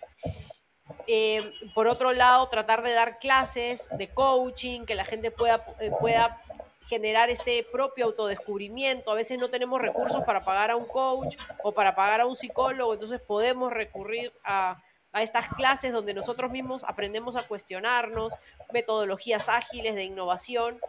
Eh, 1.06 1.52
por 1.74 1.86
otro 1.86 2.12
lado, 2.12 2.48
tratar 2.48 2.82
de 2.82 2.92
dar 2.92 3.18
clases 3.18 3.88
de 3.92 4.08
coaching, 4.08 4.84
que 4.84 4.94
la 4.94 5.04
gente 5.04 5.30
pueda, 5.30 5.64
eh, 5.80 5.90
pueda 5.98 6.40
generar 6.86 7.30
este 7.30 7.64
propio 7.70 8.06
autodescubrimiento. 8.06 9.10
A 9.10 9.14
veces 9.14 9.38
no 9.38 9.48
tenemos 9.48 9.80
recursos 9.80 10.22
para 10.24 10.44
pagar 10.44 10.70
a 10.70 10.76
un 10.76 10.84
coach 10.84 11.36
o 11.62 11.72
para 11.72 11.94
pagar 11.94 12.20
a 12.20 12.26
un 12.26 12.36
psicólogo, 12.36 12.92
entonces 12.92 13.20
podemos 13.20 13.72
recurrir 13.72 14.32
a, 14.44 14.82
estas 15.14 15.48
clases 15.48 15.92
donde 15.92 16.14
nosotros 16.14 16.50
mismos 16.50 16.84
aprendemos 16.84 17.36
a 17.36 17.46
cuestionarnos, 17.46 18.34
metodologías 18.72 19.50
ágiles 19.50 19.94
de 19.94 20.04
innovación. 20.04 20.80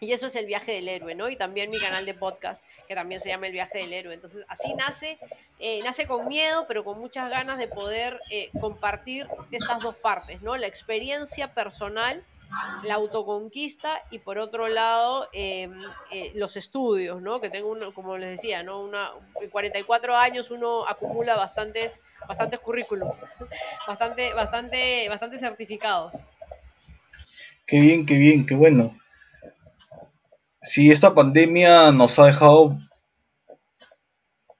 Y 0.00 0.12
eso 0.12 0.26
es 0.26 0.36
el 0.36 0.46
viaje 0.46 0.72
del 0.72 0.88
héroe, 0.88 1.14
¿no? 1.14 1.28
Y 1.28 1.36
también 1.36 1.70
mi 1.70 1.78
canal 1.78 2.06
de 2.06 2.14
podcast, 2.14 2.64
que 2.88 2.94
también 2.94 3.20
se 3.20 3.28
llama 3.28 3.46
El 3.46 3.52
viaje 3.52 3.78
del 3.78 3.92
héroe. 3.92 4.14
Entonces, 4.14 4.44
así 4.48 4.74
nace, 4.74 5.18
eh, 5.58 5.80
nace 5.82 6.06
con 6.06 6.28
miedo, 6.28 6.66
pero 6.66 6.84
con 6.84 6.98
muchas 6.98 7.30
ganas 7.30 7.58
de 7.58 7.68
poder 7.68 8.20
eh, 8.30 8.50
compartir 8.60 9.26
estas 9.50 9.80
dos 9.80 9.94
partes, 9.96 10.42
¿no? 10.42 10.56
La 10.56 10.66
experiencia 10.66 11.54
personal 11.54 12.24
la 12.82 12.94
autoconquista 12.94 14.02
y 14.10 14.18
por 14.18 14.38
otro 14.38 14.68
lado 14.68 15.28
em, 15.32 15.72
eh, 16.12 16.32
los 16.34 16.56
estudios, 16.56 17.20
¿no? 17.20 17.40
Que 17.40 17.50
tengo, 17.50 17.70
uno, 17.70 17.92
como 17.92 18.16
les 18.18 18.30
decía, 18.30 18.62
¿no? 18.62 18.80
Una, 18.80 19.12
en 19.40 19.50
44 19.50 20.16
años 20.16 20.50
uno 20.50 20.86
acumula 20.86 21.36
bastantes, 21.36 22.00
bastantes 22.28 22.60
currículums, 22.60 23.24
bastante, 23.86 24.32
bastante, 24.34 25.08
bastante 25.08 25.38
certificados. 25.38 26.16
Qué 27.66 27.80
bien, 27.80 28.06
qué 28.06 28.14
bien, 28.14 28.44
qué 28.46 28.54
bueno. 28.54 28.94
Si 30.64 30.90
esta 30.90 31.14
pandemia 31.14 31.92
nos 31.92 32.18
ha 32.18 32.26
dejado 32.26 32.78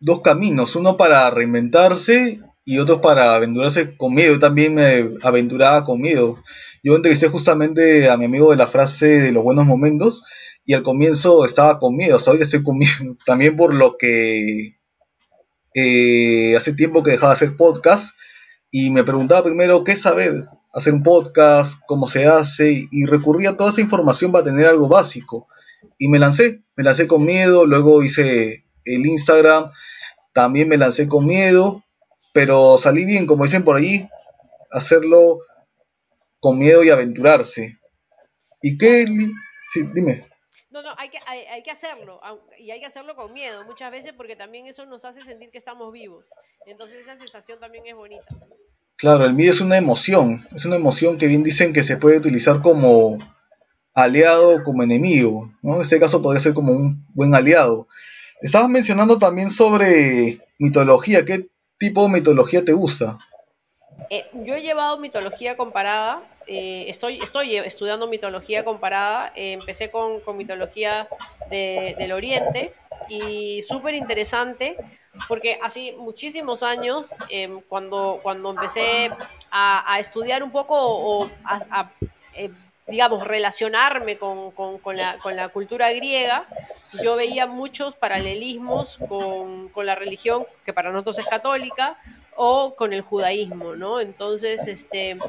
dos 0.01 0.21
caminos, 0.21 0.77
uno 0.77 0.99
para 0.99 1.31
reinventarse 1.31 2.41
y 2.67 2.79
otro 2.79 3.01
para 3.01 3.35
aventurarse 3.35 3.97
con 3.97 4.15
miedo. 4.15 4.35
Yo 4.35 4.39
también 4.39 4.75
me 4.75 5.15
aventuraba 5.23 5.85
con 5.87 6.03
miedo. 6.03 6.43
Yo 6.83 6.95
entrevisté 6.95 7.29
justamente 7.29 8.11
a 8.11 8.19
mi 8.19 8.27
amigo 8.27 8.51
de 8.51 8.59
la 8.59 8.67
frase 8.67 9.07
de 9.07 9.33
los 9.33 9.43
buenos 9.43 9.65
momentos 9.65 10.25
y 10.67 10.75
al 10.75 10.83
comienzo 10.83 11.47
estaba 11.47 11.79
con 11.79 11.97
miedo, 11.97 12.17
hasta 12.17 12.31
hoy 12.33 12.43
estoy 12.43 12.63
con 12.63 12.77
miedo, 12.77 13.17
también 13.27 13.57
por 13.57 13.73
lo 13.73 13.97
que 13.99 14.77
eh, 15.75 16.57
hace 16.57 16.75
tiempo 16.75 17.03
que 17.03 17.13
dejaba 17.13 17.33
de 17.33 17.37
hacer 17.37 17.57
podcast 17.57 18.15
y 18.71 18.91
me 18.91 19.05
preguntaba 19.05 19.45
primero 19.45 19.85
qué 19.85 19.97
saber, 19.97 20.45
hacer 20.75 20.93
un 20.93 21.03
podcast, 21.03 21.81
cómo 21.87 22.09
se 22.09 22.27
hace 22.27 22.87
y 22.91 23.07
recurría 23.07 23.51
a 23.51 23.57
toda 23.57 23.71
esa 23.71 23.81
información 23.81 24.33
para 24.33 24.45
tener 24.45 24.67
algo 24.67 24.89
básico 24.89 25.49
y 25.99 26.09
me 26.09 26.19
lancé, 26.19 26.63
me 26.77 26.85
lancé 26.85 27.07
con 27.07 27.25
miedo, 27.25 27.67
luego 27.67 28.03
hice 28.03 28.65
el 28.85 29.07
Instagram, 29.07 29.71
también 30.33 30.69
me 30.69 30.77
lancé 30.77 31.09
con 31.09 31.27
miedo, 31.27 31.85
pero 32.33 32.79
salí 32.79 33.05
bien, 33.05 33.27
como 33.27 33.45
dicen 33.45 33.65
por 33.65 33.77
ahí, 33.77 34.09
hacerlo 34.71 35.39
con 36.41 36.59
miedo 36.59 36.85
y 36.85 36.91
aventurarse. 36.91 37.79
¿Y 38.61 38.77
qué? 38.77 39.07
Sí, 39.73 39.89
dime. 39.95 40.29
No, 40.71 40.83
no, 40.83 40.93
hay 40.99 41.09
que, 41.09 41.19
hay, 41.27 41.63
que 41.63 41.71
hacerlo, 41.71 42.21
y 42.59 42.73
hay 42.73 42.81
que 42.81 42.87
hacerlo 42.87 43.15
con 43.15 43.33
miedo 43.33 43.65
muchas 43.65 43.93
veces 43.93 44.13
porque 44.13 44.35
también 44.35 44.67
eso 44.67 44.85
nos 44.87 45.05
hace 45.05 45.23
sentir 45.23 45.51
que 45.51 45.59
estamos 45.59 45.93
vivos. 45.93 46.31
Entonces 46.67 46.99
esa 46.99 47.15
sensación 47.15 47.61
también 47.61 47.87
es 47.87 47.95
bonita. 47.95 48.27
Claro, 48.97 49.25
el 49.25 49.35
miedo 49.35 49.53
es 49.53 49.61
una 49.61 49.77
emoción, 49.77 50.49
es 50.53 50.65
una 50.65 50.75
emoción 50.75 51.17
que 51.17 51.29
bien 51.29 51.45
dicen 51.45 51.73
que 51.73 51.85
se 51.85 51.97
puede 51.97 52.19
utilizar 52.19 52.61
como 52.61 53.19
aliado 53.95 54.63
como 54.65 54.83
enemigo, 54.83 55.51
¿no? 55.63 55.77
En 55.77 55.83
este 55.83 56.01
caso 56.01 56.21
podría 56.21 56.41
ser 56.41 56.53
como 56.53 56.73
un 56.73 57.07
buen 57.15 57.35
aliado. 57.35 57.87
Estabas 58.43 58.69
mencionando 58.69 59.19
también 59.19 59.51
sobre 59.51 60.41
mitología, 60.59 61.25
¿qué 61.25 61.49
tipo 61.79 62.03
de 62.03 62.09
mitología 62.09 62.65
te 62.65 62.73
gusta? 62.73 63.19
Eh, 64.11 64.27
yo 64.45 64.57
he 64.57 64.63
llevado 64.63 64.99
mitología 64.99 65.57
comparada, 65.57 66.23
eh, 66.47 66.87
estoy, 66.89 67.21
estudiando 67.21 68.09
mitología 68.09 68.65
comparada, 68.65 69.33
eh, 69.37 69.53
empecé 69.53 69.91
con, 69.91 70.21
mitología 70.37 71.09
del 71.51 72.13
Oriente 72.13 72.73
y 73.09 73.63
súper 73.63 73.95
interesante 73.95 74.77
porque 75.29 75.59
hace 75.63 75.95
muchísimos 75.99 76.63
años, 76.63 77.15
em, 77.29 77.61
cuando, 77.69 78.19
cuando 78.23 78.51
empecé 78.51 79.11
a, 79.51 79.97
estudiar 80.01 80.43
un 80.43 80.51
poco 80.51 80.75
o 80.77 81.31
a, 81.45 81.91
digamos, 82.87 83.27
relacionarme 83.27 84.19
con, 84.19 84.51
con, 84.51 84.79
con, 84.79 84.97
la, 84.97 85.19
con, 85.19 85.37
la, 85.37 85.49
cultura 85.49 85.91
griega, 85.93 86.47
yo 87.03 87.17
veía 87.17 87.47
muchos 87.47 87.97
paralelismos 87.97 88.99
con, 89.09 89.71
la 89.75 89.95
religión, 89.95 90.47
que 90.65 90.73
para 90.73 90.93
nosotros 90.93 91.19
es 91.19 91.27
católica, 91.27 91.99
o 92.37 92.75
con 92.75 92.93
el 92.93 93.01
judaísmo, 93.01 93.75
¿no? 93.75 94.01
Entonces, 94.01 94.67
este, 94.67 95.11
em, 95.11 95.21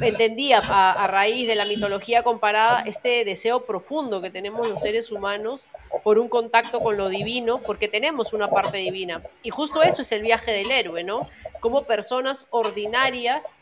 entendía 0.00 0.58
a, 0.58 1.06
raíz 1.06 1.46
de 1.46 1.54
la 1.54 1.64
mitología 1.64 2.22
comparada 2.22 2.82
este 2.84 3.24
deseo 3.24 3.64
profundo 3.64 4.20
que 4.20 4.30
tenemos 4.30 4.68
los 4.68 4.80
seres 4.80 5.12
humanos 5.12 5.66
por 6.02 6.18
un 6.18 6.28
contacto 6.28 6.80
con 6.80 6.96
lo 6.96 7.08
divino, 7.08 7.62
porque 7.62 7.88
tenemos 7.88 8.32
una 8.32 8.50
parte 8.50 8.78
divina. 8.78 9.22
Y 9.42 9.50
justo 9.50 9.82
eso 9.82 10.02
es 10.02 10.12
el 10.12 10.22
viaje 10.22 10.50
del 10.50 10.70
héroe, 10.70 11.04
¿no? 11.04 11.28
Como 11.60 11.84
personas 11.84 12.46
ordinarias 12.50 13.54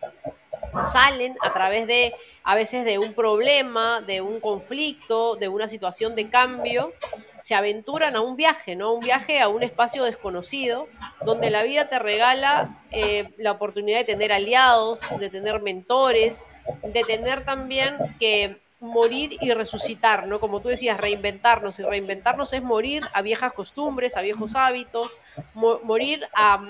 salen 0.83 1.37
a 1.43 1.53
través 1.53 1.87
de, 1.87 2.15
a 2.43 2.55
veces 2.55 2.85
de 2.85 2.99
un 2.99 3.15
problema, 3.15 4.01
de 4.01 4.21
un 4.21 4.41
conflicto, 4.41 5.37
de 5.37 5.49
una 5.49 5.69
situación 5.69 6.15
de 6.15 6.29
cambio, 6.29 6.93
se 7.41 7.55
aventuran 7.55 8.17
a 8.17 8.21
un 8.21 8.37
viaje, 8.37 8.77
¿no? 8.77 8.95
Un 8.95 9.01
viaje 9.01 9.41
a 9.41 9.49
un 9.49 9.63
espacio 9.63 10.05
desconocido, 10.05 10.89
donde 11.25 11.51
la 11.51 11.63
vida 11.63 11.89
te 11.89 11.99
regala 11.99 12.83
eh, 12.91 13.33
la 13.39 13.53
oportunidad 13.53 13.99
de 13.99 14.05
tener 14.05 14.33
aliados, 14.33 15.01
de 15.19 15.31
tener 15.31 15.61
mentores, 15.61 16.45
de 16.83 17.05
tener 17.05 17.45
también 17.45 17.97
que 18.19 18.61
morir 18.87 19.37
y 19.41 19.53
resucitar, 19.53 20.27
¿no? 20.27 20.41
Como 20.41 20.61
tú 20.61 20.69
decías, 20.69 20.99
reinventarnos. 20.99 21.79
Y 21.79 21.83
reinventarnos 21.83 22.53
es 22.53 22.63
morir 22.63 23.03
a 23.13 23.23
viejas 23.23 23.53
costumbres, 23.53 24.17
a 24.17 24.23
viejos 24.23 24.55
hábitos, 24.55 25.13
morir 25.55 26.27
a, 26.35 26.63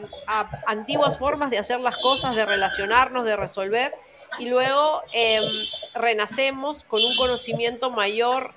antiguas 0.66 1.18
formas 1.18 1.50
de 1.50 1.58
hacer 1.58 1.80
las 1.80 1.96
cosas, 1.98 2.34
de 2.34 2.44
relacionarnos, 2.44 3.24
de 3.24 3.36
resolver. 3.36 3.94
Y 4.38 4.48
luego 4.48 5.02
em, 5.12 5.44
renacemos 5.94 6.84
con 6.84 7.04
un 7.04 7.16
conocimiento 7.16 7.90
mayor, 7.90 8.52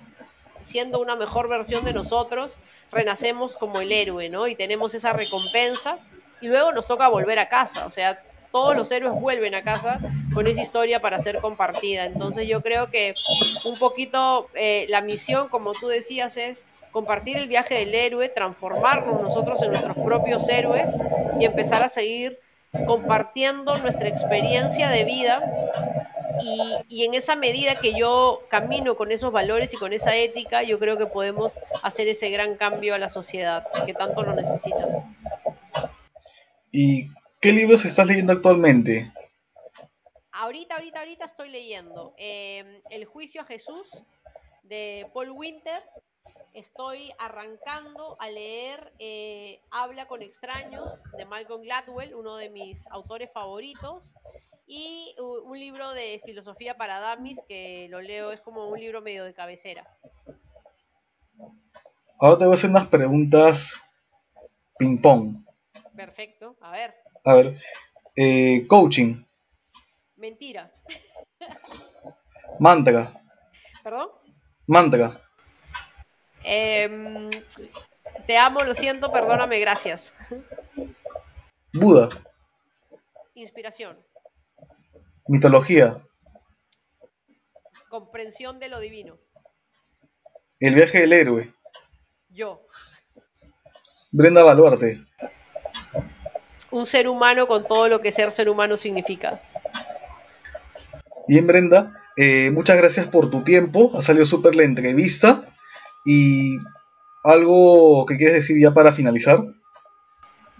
siendo 0.61 0.99
una 0.99 1.15
mejor 1.15 1.47
versión 1.47 1.85
de 1.85 1.93
nosotros, 1.93 2.57
renacemos 2.91 3.55
como 3.55 3.79
el 3.79 3.91
héroe, 3.91 4.29
¿no? 4.29 4.47
Y 4.47 4.55
tenemos 4.55 4.93
esa 4.93 5.13
recompensa. 5.13 5.99
Y 6.41 6.47
luego 6.47 6.71
nos 6.71 6.87
toca 6.87 7.07
volver 7.09 7.37
a 7.39 7.49
casa. 7.49 7.85
O 7.85 7.91
sea, 7.91 8.23
todos 8.51 8.75
los 8.75 8.91
héroes 8.91 9.19
vuelven 9.19 9.55
a 9.55 9.63
casa 9.63 9.99
con 10.33 10.47
esa 10.47 10.61
historia 10.61 11.01
para 11.01 11.19
ser 11.19 11.39
compartida. 11.39 12.05
Entonces 12.05 12.47
yo 12.47 12.61
creo 12.61 12.89
que 12.89 13.15
un 13.65 13.77
poquito 13.77 14.49
eh, 14.55 14.85
la 14.89 15.01
misión, 15.01 15.49
como 15.49 15.73
tú 15.73 15.87
decías, 15.87 16.37
es 16.37 16.65
compartir 16.91 17.37
el 17.37 17.47
viaje 17.47 17.75
del 17.75 17.93
héroe, 17.93 18.29
transformarnos 18.29 19.21
nosotros 19.21 19.61
en 19.61 19.71
nuestros 19.71 19.95
propios 19.97 20.47
héroes 20.49 20.95
y 21.39 21.45
empezar 21.45 21.83
a 21.83 21.87
seguir 21.87 22.39
compartiendo 22.85 23.77
nuestra 23.77 24.09
experiencia 24.09 24.89
de 24.89 25.03
vida 25.03 25.43
y, 26.41 27.01
y, 27.01 27.05
en 27.05 27.15
esa 27.15 27.35
medida 27.35 27.75
que 27.75 27.93
yo 27.99 28.43
camino 28.47 28.95
con 28.95 29.11
esos 29.11 29.31
valores 29.31 29.73
y 29.73 29.77
con 29.77 29.91
esa 29.91 30.15
ética, 30.15 30.63
yo 30.63 30.79
creo 30.79 30.97
que 30.97 31.05
podemos 31.05 31.59
hacer 31.83 32.07
ese 32.07 32.29
gran 32.29 32.55
cambio 32.55 32.95
a 32.95 32.97
la 32.97 33.09
sociedad 33.09 33.67
que 33.85 33.93
tanto 33.93 34.23
lo 34.23 34.33
necesita. 34.33 34.87
¿Y 36.71 37.09
qué 37.39 37.51
libros 37.51 37.85
estás 37.85 38.07
leyendo 38.07 38.33
actualmente? 38.33 39.11
Ahorita, 40.31 40.75
ahorita, 40.75 40.99
ahorita 40.99 41.25
estoy 41.25 41.49
leyendo 41.49 42.13
eh, 42.17 42.81
El 42.89 43.05
juicio 43.05 43.41
a 43.41 43.45
Jesús 43.45 43.89
de 44.63 45.09
Paul 45.13 45.31
Winter 45.31 45.83
estoy 46.53 47.11
arrancando 47.17 48.17
a 48.19 48.29
leer 48.29 48.93
eh, 48.99 49.61
Habla 49.71 50.07
con 50.07 50.21
extraños 50.21 51.01
de 51.17 51.25
Malcolm 51.25 51.61
Gladwell, 51.61 52.13
uno 52.15 52.35
de 52.35 52.49
mis 52.49 52.87
autores 52.91 53.31
favoritos, 53.31 54.13
y 54.67 55.15
un 55.17 55.57
libro 55.57 55.91
de 55.93 56.21
filosofía 56.23 56.77
para 56.77 56.99
damis 56.99 57.39
que 57.47 57.87
lo 57.89 58.01
leo, 58.01 58.31
es 58.31 58.41
como 58.41 58.67
un 58.69 58.79
libro 58.79 59.01
medio 59.01 59.23
de 59.23 59.33
cabecera. 59.33 59.87
Ahora 62.19 62.37
te 62.37 62.45
voy 62.45 62.53
a 62.53 62.55
hacer 62.55 62.69
unas 62.69 62.87
preguntas 62.87 63.73
ping-pong. 64.77 65.43
Perfecto, 65.95 66.55
a 66.61 66.71
ver. 66.71 66.93
A 67.25 67.33
ver, 67.35 67.57
eh, 68.15 68.65
coaching. 68.67 69.23
Mentira. 70.15 70.71
Mantra. 72.59 73.21
¿Perdón? 73.83 74.09
Mantra. 74.67 75.21
Em, 76.43 77.29
te 78.25 78.37
amo, 78.37 78.63
lo 78.63 78.73
siento, 78.73 79.11
perdóname, 79.11 79.59
gracias. 79.59 80.13
Buda. 81.73 82.09
Inspiración. 83.35 83.97
Mitología. 85.27 86.01
Comprensión 87.89 88.59
de 88.59 88.69
lo 88.69 88.79
divino. 88.79 89.17
El 90.59 90.75
viaje 90.75 91.01
del 91.01 91.13
héroe. 91.13 91.53
Yo. 92.29 92.65
Brenda 94.11 94.43
Baluarte. 94.43 95.05
Un 96.71 96.85
ser 96.85 97.07
humano 97.07 97.47
con 97.47 97.67
todo 97.67 97.87
lo 97.87 98.01
que 98.01 98.11
ser 98.11 98.31
ser 98.31 98.49
humano 98.49 98.77
significa. 98.77 99.41
Bien, 101.27 101.45
Brenda. 101.47 101.93
Eh, 102.17 102.51
muchas 102.51 102.77
gracias 102.77 103.07
por 103.07 103.29
tu 103.29 103.43
tiempo. 103.43 103.91
Ha 103.97 104.01
salido 104.01 104.25
súper 104.25 104.55
la 104.55 104.63
entrevista. 104.63 105.45
Y 106.05 106.57
algo 107.23 108.05
que 108.05 108.17
quieres 108.17 108.35
decir 108.35 108.59
ya 108.59 108.73
para 108.73 108.93
finalizar. 108.93 109.43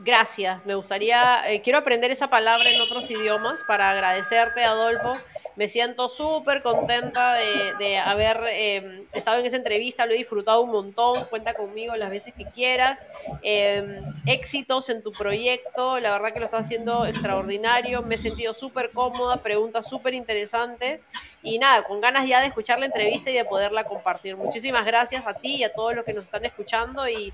Gracias, 0.02 0.66
me 0.66 0.76
gustaría, 0.76 1.42
eh, 1.52 1.62
quiero 1.62 1.80
aprender 1.80 2.10
esa 2.10 2.30
palabra 2.30 2.70
en 2.70 2.80
otros 2.80 3.12
idiomas 3.12 3.64
para 3.68 3.92
agradecerte, 3.92 4.64
Adolfo, 4.64 5.14
me 5.60 5.68
siento 5.68 6.08
súper 6.08 6.64
contenta 6.64 7.34
de, 7.34 7.98
haber 7.98 8.40
em, 8.54 9.04
estado 9.14 9.40
en 9.40 9.46
esa 9.46 9.58
entrevista, 9.58 10.06
lo 10.06 10.14
he 10.14 10.18
disfrutado 10.18 10.62
un 10.62 10.72
montón, 10.72 11.26
cuenta 11.26 11.54
conmigo 11.54 11.98
las 11.98 12.10
veces 12.10 12.34
que 12.34 12.46
quieras. 12.46 13.06
Em, 13.42 14.02
éxitos 14.26 14.88
en 14.88 15.04
tu 15.04 15.12
proyecto, 15.12 16.00
la 16.00 16.12
verdad 16.12 16.32
que 16.32 16.40
lo 16.40 16.46
estás 16.46 16.66
haciendo 16.66 17.06
extraordinario, 17.06 18.02
me 18.04 18.16
he 18.16 18.18
sentido 18.18 18.54
súper 18.54 18.92
cómoda, 18.92 19.44
preguntas 19.44 19.90
súper 19.90 20.14
interesantes 20.14 21.06
y 21.44 21.60
nada, 21.60 21.84
con 21.84 22.00
ganas 22.00 22.26
ya 22.26 22.40
de 22.40 22.48
escuchar 22.48 22.80
la 22.80 22.86
entrevista 22.86 23.30
y 23.30 23.34
de 23.34 23.44
poderla 23.44 23.84
compartir. 23.84 24.38
Muchísimas 24.38 24.86
gracias 24.86 25.28
a 25.28 25.34
ti 25.34 25.56
y 25.56 25.66
a 25.66 25.74
todos 25.74 25.94
los 25.94 26.06
que 26.06 26.14
nos 26.14 26.24
están 26.24 26.46
escuchando 26.46 27.06
y, 27.10 27.34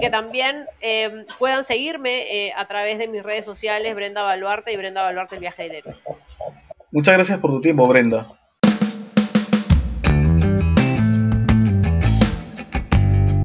que 0.00 0.10
también 0.10 0.68
em, 0.80 1.26
puedan 1.40 1.64
seguirme 1.64 2.46
eh, 2.46 2.52
a 2.54 2.68
través 2.68 2.98
de 2.98 3.08
mis 3.08 3.24
redes 3.24 3.44
sociales, 3.44 3.96
Brenda 3.96 4.22
Baluarte 4.22 4.72
y 4.72 4.76
Brenda 4.76 5.02
Baluarte, 5.02 5.34
el 5.34 5.40
viaje 5.40 5.64
del 5.64 5.74
héroe. 5.74 5.96
Muchas 6.94 7.14
gracias 7.14 7.40
por 7.40 7.50
tu 7.50 7.60
tiempo, 7.60 7.88
Brenda. 7.88 8.28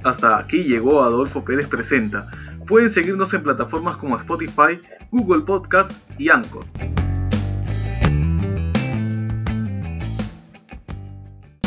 Hasta 0.04 0.38
aquí 0.38 0.66
llegó 0.66 1.02
Adolfo 1.02 1.44
Pérez 1.44 1.66
Presenta. 1.66 2.30
Pueden 2.68 2.92
seguirnos 2.92 3.34
en 3.34 3.42
plataformas 3.42 3.98
como 3.98 4.16
Spotify, 4.18 4.80
Google 5.10 5.46
Podcast 5.46 5.94
y 6.20 6.30
Anchor. 6.30 6.64